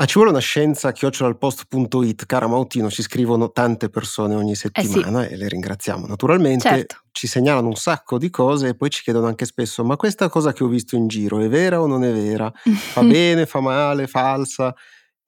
A 0.00 0.06
ci 0.06 0.14
vuole 0.14 0.30
una 0.30 0.40
scienza 0.40 0.92
chiocciolalpost.it, 0.92 2.24
cara 2.24 2.46
Mautino, 2.46 2.88
ci 2.88 3.02
scrivono 3.02 3.52
tante 3.52 3.90
persone 3.90 4.34
ogni 4.34 4.54
settimana 4.54 5.24
eh 5.24 5.26
sì. 5.26 5.32
e 5.34 5.36
le 5.36 5.48
ringraziamo 5.48 6.06
naturalmente. 6.06 6.66
Certo. 6.66 6.96
Ci 7.10 7.26
segnalano 7.26 7.66
un 7.66 7.74
sacco 7.74 8.16
di 8.16 8.30
cose 8.30 8.68
e 8.68 8.74
poi 8.74 8.88
ci 8.88 9.02
chiedono 9.02 9.26
anche 9.26 9.44
spesso: 9.44 9.84
ma 9.84 9.96
questa 9.96 10.30
cosa 10.30 10.54
che 10.54 10.64
ho 10.64 10.68
visto 10.68 10.96
in 10.96 11.06
giro 11.06 11.40
è 11.40 11.50
vera 11.50 11.82
o 11.82 11.86
non 11.86 12.02
è 12.02 12.10
vera? 12.14 12.50
Fa 12.50 13.02
bene, 13.04 13.44
fa 13.44 13.60
male, 13.60 14.06
falsa? 14.06 14.74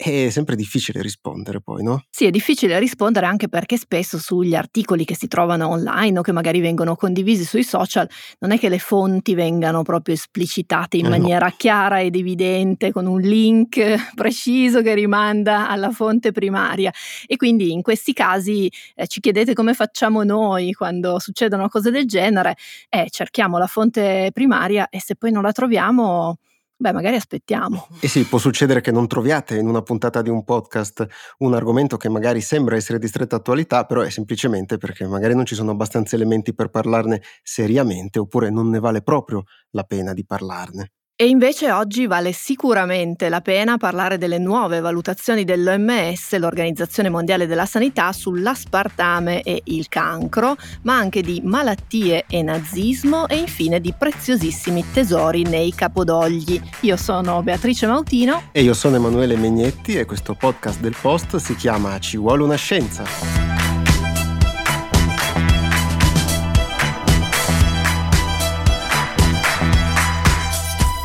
È 0.04 0.30
sempre 0.30 0.57
difficile 0.57 1.01
rispondere 1.01 1.61
poi, 1.61 1.85
no? 1.85 2.03
Sì, 2.11 2.24
è 2.24 2.31
difficile 2.31 2.76
rispondere 2.81 3.26
anche 3.26 3.49
perché 3.49 3.76
spesso 3.76 4.19
sugli 4.19 4.56
articoli 4.56 5.04
che 5.04 5.15
si 5.15 5.29
trovano 5.29 5.69
online 5.69 6.19
o 6.19 6.22
che 6.22 6.33
magari 6.33 6.58
vengono 6.58 6.97
condivisi 6.97 7.44
sui 7.44 7.63
social 7.63 8.08
non 8.40 8.51
è 8.51 8.58
che 8.58 8.69
le 8.69 8.80
fonti 8.80 9.35
vengano 9.35 9.83
proprio 9.83 10.15
esplicitate 10.15 10.97
in 10.97 11.04
Eh, 11.04 11.08
no. 11.08 11.17
maniera 11.19 11.51
chiara 11.57 12.01
ed 12.01 12.17
evidente 12.17 12.90
con 12.90 13.07
un 13.07 13.21
link 13.21 13.79
preciso 14.17 14.83
che 14.83 14.94
rimanda 14.94 15.69
alla 15.69 15.90
fonte 15.90 16.33
primaria 16.33 16.91
e 17.27 17.37
quindi 17.37 17.71
in 17.71 17.83
questi 17.83 18.12
casi 18.12 18.69
eh, 18.97 19.07
ci 19.07 19.21
chiedete 19.21 19.53
come 19.55 19.73
facciamo 19.75 20.25
noi 20.25 20.73
quando 20.73 21.21
succedono 21.21 21.69
cose 21.69 21.91
del 21.93 22.07
genere, 22.07 22.57
eh, 22.89 23.07
cerchiamo 23.09 23.57
la 23.57 23.69
fonte 23.69 24.30
primaria 24.33 24.89
e 24.89 25.01
se 25.01 25.15
poi 25.15 25.30
non 25.30 25.43
la 25.45 25.53
troviamo, 25.53 26.39
beh 26.83 26.93
magari 26.93 27.17
aspettiamo. 27.17 27.89
E 28.03 28.09
sì, 28.09 28.25
può 28.25 28.39
succedere 28.39 28.81
che 28.81 28.91
non 28.91 29.07
troviate 29.07 29.57
in 29.57 29.69
una 29.69 29.81
puntata 29.81 30.21
di 30.23 30.29
un 30.29 30.45
podcast 30.45 31.07
un 31.39 31.55
argomento 31.55 31.97
che 31.97 32.09
magari 32.09 32.41
sembra 32.41 32.77
essere 32.77 32.99
di 32.99 33.07
stretta 33.07 33.37
attualità, 33.37 33.87
però 33.87 34.03
è 34.03 34.11
semplicemente 34.11 34.77
perché 34.77 35.07
magari 35.07 35.35
non 35.35 35.47
ci 35.47 35.55
sono 35.55 35.71
abbastanza 35.71 36.17
elementi 36.17 36.55
per 36.55 36.69
parlarne 36.69 37.23
seriamente 37.43 38.19
oppure 38.19 38.51
non 38.51 38.69
ne 38.69 38.81
vale 38.81 39.03
proprio 39.03 39.45
la 39.71 39.85
pena 39.85 40.13
di 40.13 40.27
parlarne. 40.27 40.91
E 41.15 41.29
invece 41.29 41.71
oggi 41.71 42.07
vale 42.07 42.33
sicuramente 42.33 43.29
la 43.29 43.43
pena 43.43 43.77
parlare 43.77 44.16
delle 44.16 44.39
nuove 44.39 44.80
valutazioni 44.80 45.45
dell'OMS, 45.45 46.37
l'Organizzazione 46.38 47.11
Mondiale 47.11 47.47
della 47.47 47.66
Sanità, 47.66 48.12
sull'aspartame 48.12 49.43
e 49.43 49.60
il 49.65 49.88
cancro, 49.88 50.57
ma 50.83 50.96
anche 50.96 51.21
di 51.21 51.40
malattie 51.45 52.24
e 52.29 52.43
nazismo 52.43 53.29
e 53.29 53.37
infine 53.37 53.80
di 53.80 53.95
preziosissimi 53.96 54.85
tesori 54.90 55.43
nei 55.43 55.73
capodogli. 55.74 56.60
Io 56.80 56.96
sono 56.96 57.43
Beatrice 57.43 57.87
Mautino. 57.87 58.45
E 58.51 58.63
io 58.63 58.74
sono 58.74 58.96
Emanuele 58.96 59.37
Megnetti 59.37 59.99
e 59.99 60.07
questo 60.07 60.35
podcast 60.35 60.80
del 60.80 60.96
Post 60.99 61.37
si 61.37 61.55
chiama 61.55 61.99
Ci 62.01 62.16
vuole 62.16 62.43
una 62.43 62.57
scienza. 62.57 63.62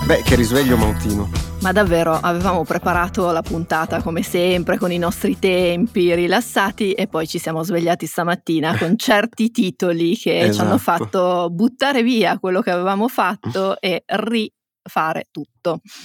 Beh, 0.08 0.22
che 0.22 0.36
risveglio 0.36 0.78
Mautino. 0.78 1.30
Ma 1.60 1.74
davvero 1.74 2.14
avevamo 2.14 2.64
preparato 2.64 3.30
la 3.32 3.42
puntata 3.42 4.02
come 4.02 4.22
sempre 4.22 4.78
con 4.78 4.90
i 4.90 4.98
nostri 4.98 5.38
tempi 5.38 6.16
rilassati 6.16 6.94
e 6.94 7.08
poi 7.08 7.28
ci 7.28 7.40
siamo 7.40 7.62
svegliati 7.62 8.06
stamattina 8.06 8.78
con 8.78 8.96
certi 8.98 9.52
titoli 9.52 10.16
che 10.16 10.50
ci 10.54 10.62
hanno 10.62 10.76
Esatto. 10.76 10.78
fatto 10.78 11.50
buttare 11.50 12.04
via 12.04 12.40
quello 12.40 12.62
che 12.62 12.72
avevamo 12.72 13.10
fatto 13.10 13.76
e 13.82 14.06
rifare 14.06 15.28
tutto. 15.30 15.57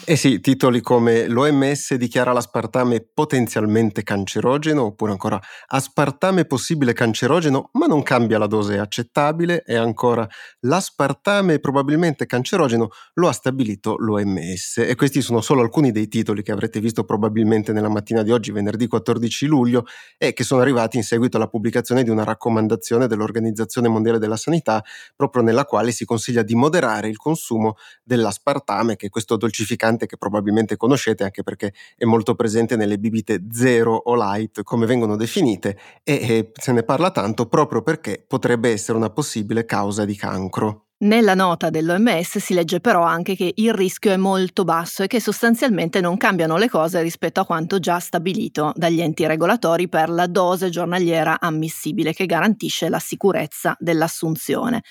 Eh 0.04 0.16
sì, 0.16 0.40
titoli 0.40 0.80
come 0.80 1.28
l'OMS 1.28 1.94
dichiara 1.94 2.32
l'aspartame 2.32 3.06
potenzialmente 3.12 4.02
cancerogeno, 4.02 4.84
oppure 4.84 5.12
ancora 5.12 5.40
aspartame 5.66 6.44
possibile 6.44 6.92
cancerogeno, 6.92 7.70
ma 7.72 7.86
non 7.86 8.02
cambia 8.02 8.38
la 8.38 8.46
dose 8.46 8.78
accettabile, 8.78 9.62
e 9.64 9.76
ancora 9.76 10.26
l'aspartame 10.60 11.58
probabilmente 11.58 12.26
cancerogeno 12.26 12.88
lo 13.14 13.28
ha 13.28 13.32
stabilito 13.32 13.96
l'OMS. 13.98 14.78
E 14.78 14.94
questi 14.94 15.20
sono 15.20 15.40
solo 15.40 15.60
alcuni 15.62 15.92
dei 15.92 16.08
titoli 16.08 16.42
che 16.42 16.52
avrete 16.52 16.80
visto 16.80 17.04
probabilmente 17.04 17.72
nella 17.72 17.88
mattina 17.88 18.22
di 18.22 18.30
oggi, 18.30 18.52
venerdì 18.52 18.86
14 18.86 19.46
luglio, 19.46 19.84
e 20.18 20.32
che 20.32 20.44
sono 20.44 20.60
arrivati 20.60 20.96
in 20.96 21.04
seguito 21.04 21.36
alla 21.36 21.48
pubblicazione 21.48 22.02
di 22.02 22.10
una 22.10 22.24
raccomandazione 22.24 23.06
dell'Organizzazione 23.06 23.88
Mondiale 23.88 24.18
della 24.18 24.36
Sanità, 24.36 24.82
proprio 25.14 25.42
nella 25.42 25.64
quale 25.64 25.92
si 25.92 26.04
consiglia 26.04 26.42
di 26.42 26.54
moderare 26.54 27.08
il 27.08 27.16
consumo 27.16 27.74
dell'aspartame, 28.02 28.96
che 28.96 29.06
è 29.06 29.10
questo 29.10 29.36
dolcificante 29.52 30.06
che 30.06 30.16
probabilmente 30.16 30.78
conoscete 30.78 31.24
anche 31.24 31.42
perché 31.42 31.74
è 31.94 32.06
molto 32.06 32.34
presente 32.34 32.74
nelle 32.74 32.98
bibite 32.98 33.44
zero 33.52 33.94
o 33.94 34.14
light, 34.16 34.62
come 34.62 34.86
vengono 34.86 35.16
definite, 35.16 35.78
e, 36.02 36.14
e 36.14 36.50
se 36.54 36.72
ne 36.72 36.82
parla 36.82 37.10
tanto 37.10 37.46
proprio 37.46 37.82
perché 37.82 38.24
potrebbe 38.26 38.70
essere 38.70 38.96
una 38.96 39.10
possibile 39.10 39.66
causa 39.66 40.06
di 40.06 40.16
cancro. 40.16 40.86
Nella 41.02 41.34
nota 41.34 41.68
dell'OMS 41.68 42.38
si 42.38 42.54
legge 42.54 42.78
però 42.78 43.02
anche 43.02 43.34
che 43.34 43.52
il 43.56 43.74
rischio 43.74 44.12
è 44.12 44.16
molto 44.16 44.62
basso 44.62 45.02
e 45.02 45.08
che 45.08 45.20
sostanzialmente 45.20 46.00
non 46.00 46.16
cambiano 46.16 46.56
le 46.56 46.68
cose 46.68 47.02
rispetto 47.02 47.40
a 47.40 47.44
quanto 47.44 47.80
già 47.80 47.98
stabilito 47.98 48.72
dagli 48.76 49.00
enti 49.00 49.26
regolatori 49.26 49.88
per 49.88 50.10
la 50.10 50.28
dose 50.28 50.70
giornaliera 50.70 51.40
ammissibile 51.40 52.12
che 52.12 52.24
garantisce 52.24 52.88
la 52.88 53.00
sicurezza 53.00 53.76
dell'assunzione. 53.80 54.82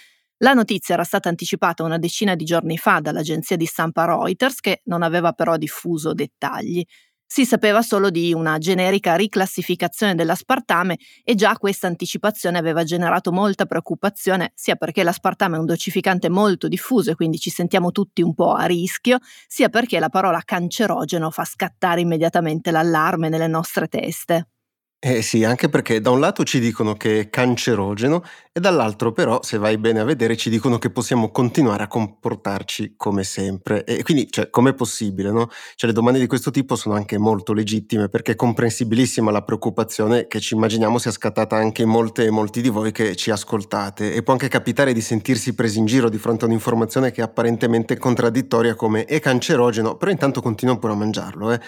La 0.44 0.54
notizia 0.54 0.96
era 0.96 1.04
stata 1.04 1.30
anticipata 1.30 1.84
una 1.84 2.00
decina 2.00 2.36
di 2.36 2.46
giorni 2.46 2.78
fa 2.78 3.00
dall'agenzia 3.00 3.56
di 3.56 3.66
stampa 3.66 4.06
Reuters 4.06 4.60
che 4.60 4.82
non 4.86 5.04
aveva 5.04 5.34
però 5.34 5.56
diffuso 5.58 6.14
dettagli. 6.14 6.84
Si 7.26 7.46
sapeva 7.46 7.82
solo 7.82 8.10
di 8.10 8.34
una 8.34 8.58
generica 8.58 9.16
riclassificazione 9.16 10.16
dell'aspartame 10.16 10.98
e 11.24 11.34
già 11.36 11.56
questa 11.58 11.88
anticipazione 11.88 12.58
aveva 12.58 12.84
generato 12.84 13.32
molta 13.32 13.66
preoccupazione, 13.66 14.52
sia 14.54 14.76
perché 14.76 15.04
l'aspartame 15.04 15.56
è 15.56 15.60
un 15.60 15.66
dolcificante 15.66 16.28
molto 16.28 16.68
diffuso 16.68 17.12
e 17.12 17.16
quindi 17.16 17.38
ci 17.40 17.50
sentiamo 17.50 17.92
tutti 17.92 18.22
un 18.22 18.34
po' 18.34 18.54
a 18.54 18.66
rischio, 18.66 19.20
sia 19.48 19.70
perché 19.70 20.00
la 20.00 20.10
parola 20.10 20.42
cancerogeno 20.44 21.32
fa 21.32 21.46
scattare 21.46 22.02
immediatamente 22.02 22.70
l'allarme 22.72 23.30
nelle 23.30 23.48
nostre 23.48 23.88
teste. 23.88 24.51
Eh 25.04 25.24
sì, 25.24 25.44
anche 25.44 25.68
perché 25.68 26.00
da 26.00 26.12
un 26.12 26.20
lato 26.20 26.44
ci 26.44 26.60
dicono 26.60 26.94
che 26.94 27.22
è 27.22 27.30
cancerogeno 27.32 28.24
e 28.52 28.60
dall'altro 28.60 29.12
però, 29.12 29.42
se 29.42 29.58
vai 29.58 29.80
bene 29.80 30.00
a 30.00 30.04
vedere, 30.04 30.38
ci 30.38 30.52
dicono 30.52 30.78
che 30.78 30.92
possiamo 30.92 31.32
continuare 31.32 31.82
a 31.82 31.88
comportarci 31.88 32.94
come 32.98 33.24
sempre. 33.24 33.84
E 33.84 34.04
quindi, 34.04 34.28
cioè, 34.30 34.52
com'è 34.52 34.76
possibile, 34.76 35.32
no? 35.32 35.50
Cioè, 35.74 35.90
le 35.90 35.96
domande 35.96 36.20
di 36.20 36.28
questo 36.28 36.52
tipo 36.52 36.76
sono 36.76 36.94
anche 36.94 37.18
molto 37.18 37.52
legittime 37.54 38.10
perché 38.10 38.34
è 38.34 38.36
comprensibilissima 38.36 39.32
la 39.32 39.42
preoccupazione 39.42 40.28
che 40.28 40.40
ci 40.40 40.54
immaginiamo 40.54 41.00
sia 41.00 41.10
scattata 41.10 41.56
anche 41.56 41.82
in 41.82 41.90
molte 41.90 42.26
e 42.26 42.30
molti 42.30 42.62
di 42.62 42.70
voi 42.70 42.92
che 42.92 43.16
ci 43.16 43.32
ascoltate. 43.32 44.14
E 44.14 44.22
può 44.22 44.34
anche 44.34 44.50
capitare 44.50 44.94
di 44.94 45.02
sentirsi 45.02 45.56
presi 45.56 45.80
in 45.80 45.86
giro 45.88 46.10
di 46.10 46.20
fronte 46.20 46.46
a 46.46 46.48
un'informazione 46.48 47.10
che 47.10 47.22
è 47.22 47.24
apparentemente 47.24 47.98
contraddittoria 47.98 48.76
come 48.76 49.06
è 49.06 49.20
cancerogeno, 49.20 49.96
però 49.96 50.12
intanto 50.12 50.42
continuo 50.44 50.78
pure 50.78 50.94
a 50.94 50.96
mangiarlo, 50.96 51.52
eh. 51.54 51.60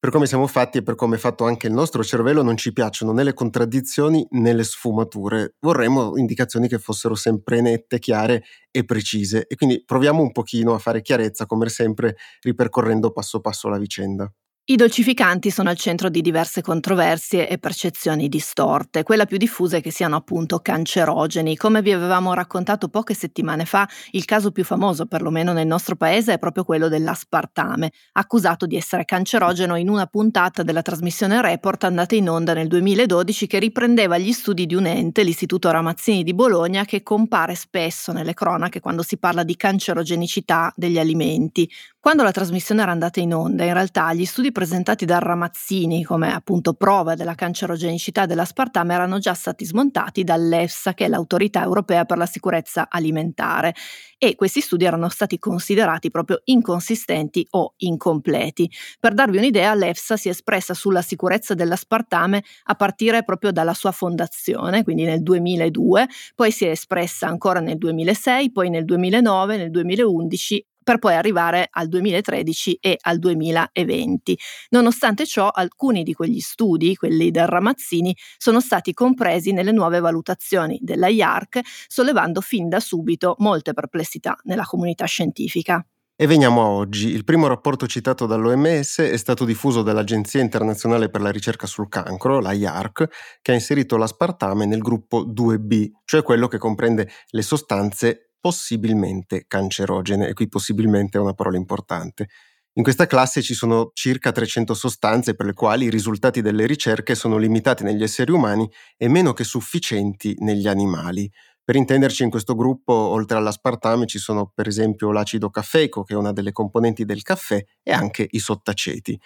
Per 0.00 0.10
come 0.10 0.26
siamo 0.26 0.46
fatti 0.46 0.78
e 0.78 0.82
per 0.82 0.94
come 0.94 1.16
è 1.16 1.18
fatto 1.18 1.44
anche 1.44 1.66
il 1.66 1.72
nostro 1.72 2.04
cervello 2.04 2.42
non 2.42 2.56
ci 2.56 2.72
piacciono 2.72 3.12
né 3.12 3.24
le 3.24 3.34
contraddizioni 3.34 4.24
né 4.30 4.52
le 4.52 4.62
sfumature. 4.62 5.54
Vorremmo 5.58 6.16
indicazioni 6.16 6.68
che 6.68 6.78
fossero 6.78 7.14
sempre 7.16 7.60
nette, 7.60 7.98
chiare 7.98 8.44
e 8.70 8.84
precise 8.84 9.46
e 9.48 9.56
quindi 9.56 9.82
proviamo 9.84 10.22
un 10.22 10.30
pochino 10.32 10.72
a 10.74 10.78
fare 10.78 11.02
chiarezza 11.02 11.46
come 11.46 11.68
sempre 11.68 12.16
ripercorrendo 12.42 13.10
passo 13.10 13.40
passo 13.40 13.68
la 13.68 13.78
vicenda. 13.78 14.32
I 14.70 14.76
dolcificanti 14.76 15.50
sono 15.50 15.70
al 15.70 15.78
centro 15.78 16.10
di 16.10 16.20
diverse 16.20 16.60
controversie 16.60 17.48
e 17.48 17.56
percezioni 17.56 18.28
distorte. 18.28 19.02
Quella 19.02 19.24
più 19.24 19.38
diffusa 19.38 19.78
è 19.78 19.80
che 19.80 19.90
siano 19.90 20.16
appunto 20.16 20.58
cancerogeni. 20.58 21.56
Come 21.56 21.80
vi 21.80 21.90
avevamo 21.90 22.34
raccontato 22.34 22.88
poche 22.88 23.14
settimane 23.14 23.64
fa, 23.64 23.88
il 24.10 24.26
caso 24.26 24.50
più 24.50 24.64
famoso, 24.64 25.06
perlomeno 25.06 25.54
nel 25.54 25.66
nostro 25.66 25.96
paese, 25.96 26.34
è 26.34 26.38
proprio 26.38 26.64
quello 26.64 26.88
dell'aspartame, 26.88 27.92
accusato 28.12 28.66
di 28.66 28.76
essere 28.76 29.06
cancerogeno 29.06 29.74
in 29.74 29.88
una 29.88 30.04
puntata 30.04 30.62
della 30.62 30.82
trasmissione 30.82 31.40
Report 31.40 31.84
andata 31.84 32.14
in 32.14 32.28
onda 32.28 32.52
nel 32.52 32.68
2012 32.68 33.46
che 33.46 33.58
riprendeva 33.58 34.18
gli 34.18 34.32
studi 34.32 34.66
di 34.66 34.74
un 34.74 34.84
ente, 34.84 35.22
l'Istituto 35.22 35.70
Ramazzini 35.70 36.22
di 36.22 36.34
Bologna, 36.34 36.84
che 36.84 37.02
compare 37.02 37.54
spesso 37.54 38.12
nelle 38.12 38.34
cronache 38.34 38.80
quando 38.80 39.02
si 39.02 39.16
parla 39.16 39.44
di 39.44 39.56
cancerogenicità 39.56 40.70
degli 40.76 40.98
alimenti. 40.98 41.66
Quando 42.08 42.24
la 42.24 42.32
trasmissione 42.32 42.80
era 42.80 42.90
andata 42.90 43.20
in 43.20 43.34
onda, 43.34 43.64
in 43.64 43.74
realtà 43.74 44.14
gli 44.14 44.24
studi 44.24 44.50
presentati 44.50 45.04
da 45.04 45.18
Ramazzini 45.18 46.04
come 46.04 46.32
appunto 46.32 46.72
prova 46.72 47.14
della 47.14 47.34
cancerogenicità 47.34 48.24
dell'aspartame 48.24 48.94
erano 48.94 49.18
già 49.18 49.34
stati 49.34 49.66
smontati 49.66 50.24
dall'EFSA, 50.24 50.94
che 50.94 51.04
è 51.04 51.08
l'autorità 51.08 51.62
europea 51.62 52.06
per 52.06 52.16
la 52.16 52.24
sicurezza 52.24 52.86
alimentare, 52.88 53.74
e 54.16 54.36
questi 54.36 54.62
studi 54.62 54.86
erano 54.86 55.10
stati 55.10 55.38
considerati 55.38 56.10
proprio 56.10 56.40
inconsistenti 56.44 57.46
o 57.50 57.74
incompleti. 57.76 58.70
Per 58.98 59.12
darvi 59.12 59.36
un'idea, 59.36 59.74
l'EFSA 59.74 60.16
si 60.16 60.28
è 60.28 60.30
espressa 60.30 60.72
sulla 60.72 61.02
sicurezza 61.02 61.52
dell'aspartame 61.52 62.42
a 62.64 62.74
partire 62.74 63.22
proprio 63.22 63.52
dalla 63.52 63.74
sua 63.74 63.92
fondazione, 63.92 64.82
quindi 64.82 65.04
nel 65.04 65.22
2002, 65.22 66.08
poi 66.34 66.52
si 66.52 66.64
è 66.64 66.70
espressa 66.70 67.26
ancora 67.26 67.60
nel 67.60 67.76
2006, 67.76 68.50
poi 68.50 68.70
nel 68.70 68.86
2009, 68.86 69.58
nel 69.58 69.70
2011 69.70 70.64
per 70.88 70.96
poi 70.96 71.16
arrivare 71.16 71.68
al 71.70 71.86
2013 71.86 72.78
e 72.80 72.96
al 72.98 73.18
2020. 73.18 74.38
Nonostante 74.70 75.26
ciò, 75.26 75.50
alcuni 75.50 76.02
di 76.02 76.14
quegli 76.14 76.40
studi, 76.40 76.96
quelli 76.96 77.30
del 77.30 77.46
Ramazzini, 77.46 78.16
sono 78.38 78.58
stati 78.58 78.94
compresi 78.94 79.52
nelle 79.52 79.72
nuove 79.72 80.00
valutazioni 80.00 80.78
della 80.80 81.08
IARC, 81.08 81.60
sollevando 81.88 82.40
fin 82.40 82.70
da 82.70 82.80
subito 82.80 83.34
molte 83.40 83.74
perplessità 83.74 84.34
nella 84.44 84.64
comunità 84.64 85.04
scientifica. 85.04 85.84
E 86.16 86.26
veniamo 86.26 86.62
a 86.62 86.68
oggi. 86.68 87.10
Il 87.10 87.24
primo 87.24 87.48
rapporto 87.48 87.86
citato 87.86 88.24
dall'OMS 88.24 89.00
è 89.00 89.16
stato 89.18 89.44
diffuso 89.44 89.82
dall'Agenzia 89.82 90.40
internazionale 90.40 91.10
per 91.10 91.20
la 91.20 91.30
ricerca 91.30 91.66
sul 91.66 91.90
cancro, 91.90 92.40
la 92.40 92.52
IARC, 92.52 93.38
che 93.42 93.52
ha 93.52 93.54
inserito 93.54 93.98
l'aspartame 93.98 94.64
nel 94.64 94.80
gruppo 94.80 95.26
2B, 95.26 95.90
cioè 96.06 96.22
quello 96.22 96.48
che 96.48 96.56
comprende 96.56 97.10
le 97.28 97.42
sostanze 97.42 98.27
possibilmente 98.40 99.44
cancerogene, 99.46 100.28
e 100.28 100.32
qui 100.34 100.48
possibilmente 100.48 101.18
è 101.18 101.20
una 101.20 101.34
parola 101.34 101.56
importante. 101.56 102.28
In 102.74 102.82
questa 102.84 103.06
classe 103.06 103.42
ci 103.42 103.54
sono 103.54 103.90
circa 103.92 104.30
300 104.32 104.72
sostanze 104.74 105.34
per 105.34 105.46
le 105.46 105.52
quali 105.52 105.86
i 105.86 105.90
risultati 105.90 106.40
delle 106.42 106.66
ricerche 106.66 107.14
sono 107.16 107.36
limitati 107.36 107.82
negli 107.82 108.02
esseri 108.04 108.30
umani 108.30 108.70
e 108.96 109.08
meno 109.08 109.32
che 109.32 109.42
sufficienti 109.44 110.36
negli 110.40 110.68
animali. 110.68 111.30
Per 111.64 111.74
intenderci, 111.76 112.22
in 112.22 112.30
questo 112.30 112.54
gruppo, 112.54 112.92
oltre 112.92 113.36
all'aspartame, 113.36 114.06
ci 114.06 114.18
sono 114.18 114.50
per 114.54 114.68
esempio 114.68 115.10
l'acido 115.10 115.50
caffeico, 115.50 116.02
che 116.04 116.14
è 116.14 116.16
una 116.16 116.32
delle 116.32 116.52
componenti 116.52 117.04
del 117.04 117.22
caffè, 117.22 117.62
e 117.82 117.92
anche 117.92 118.26
i 118.30 118.38
sottaceti. 118.38 119.18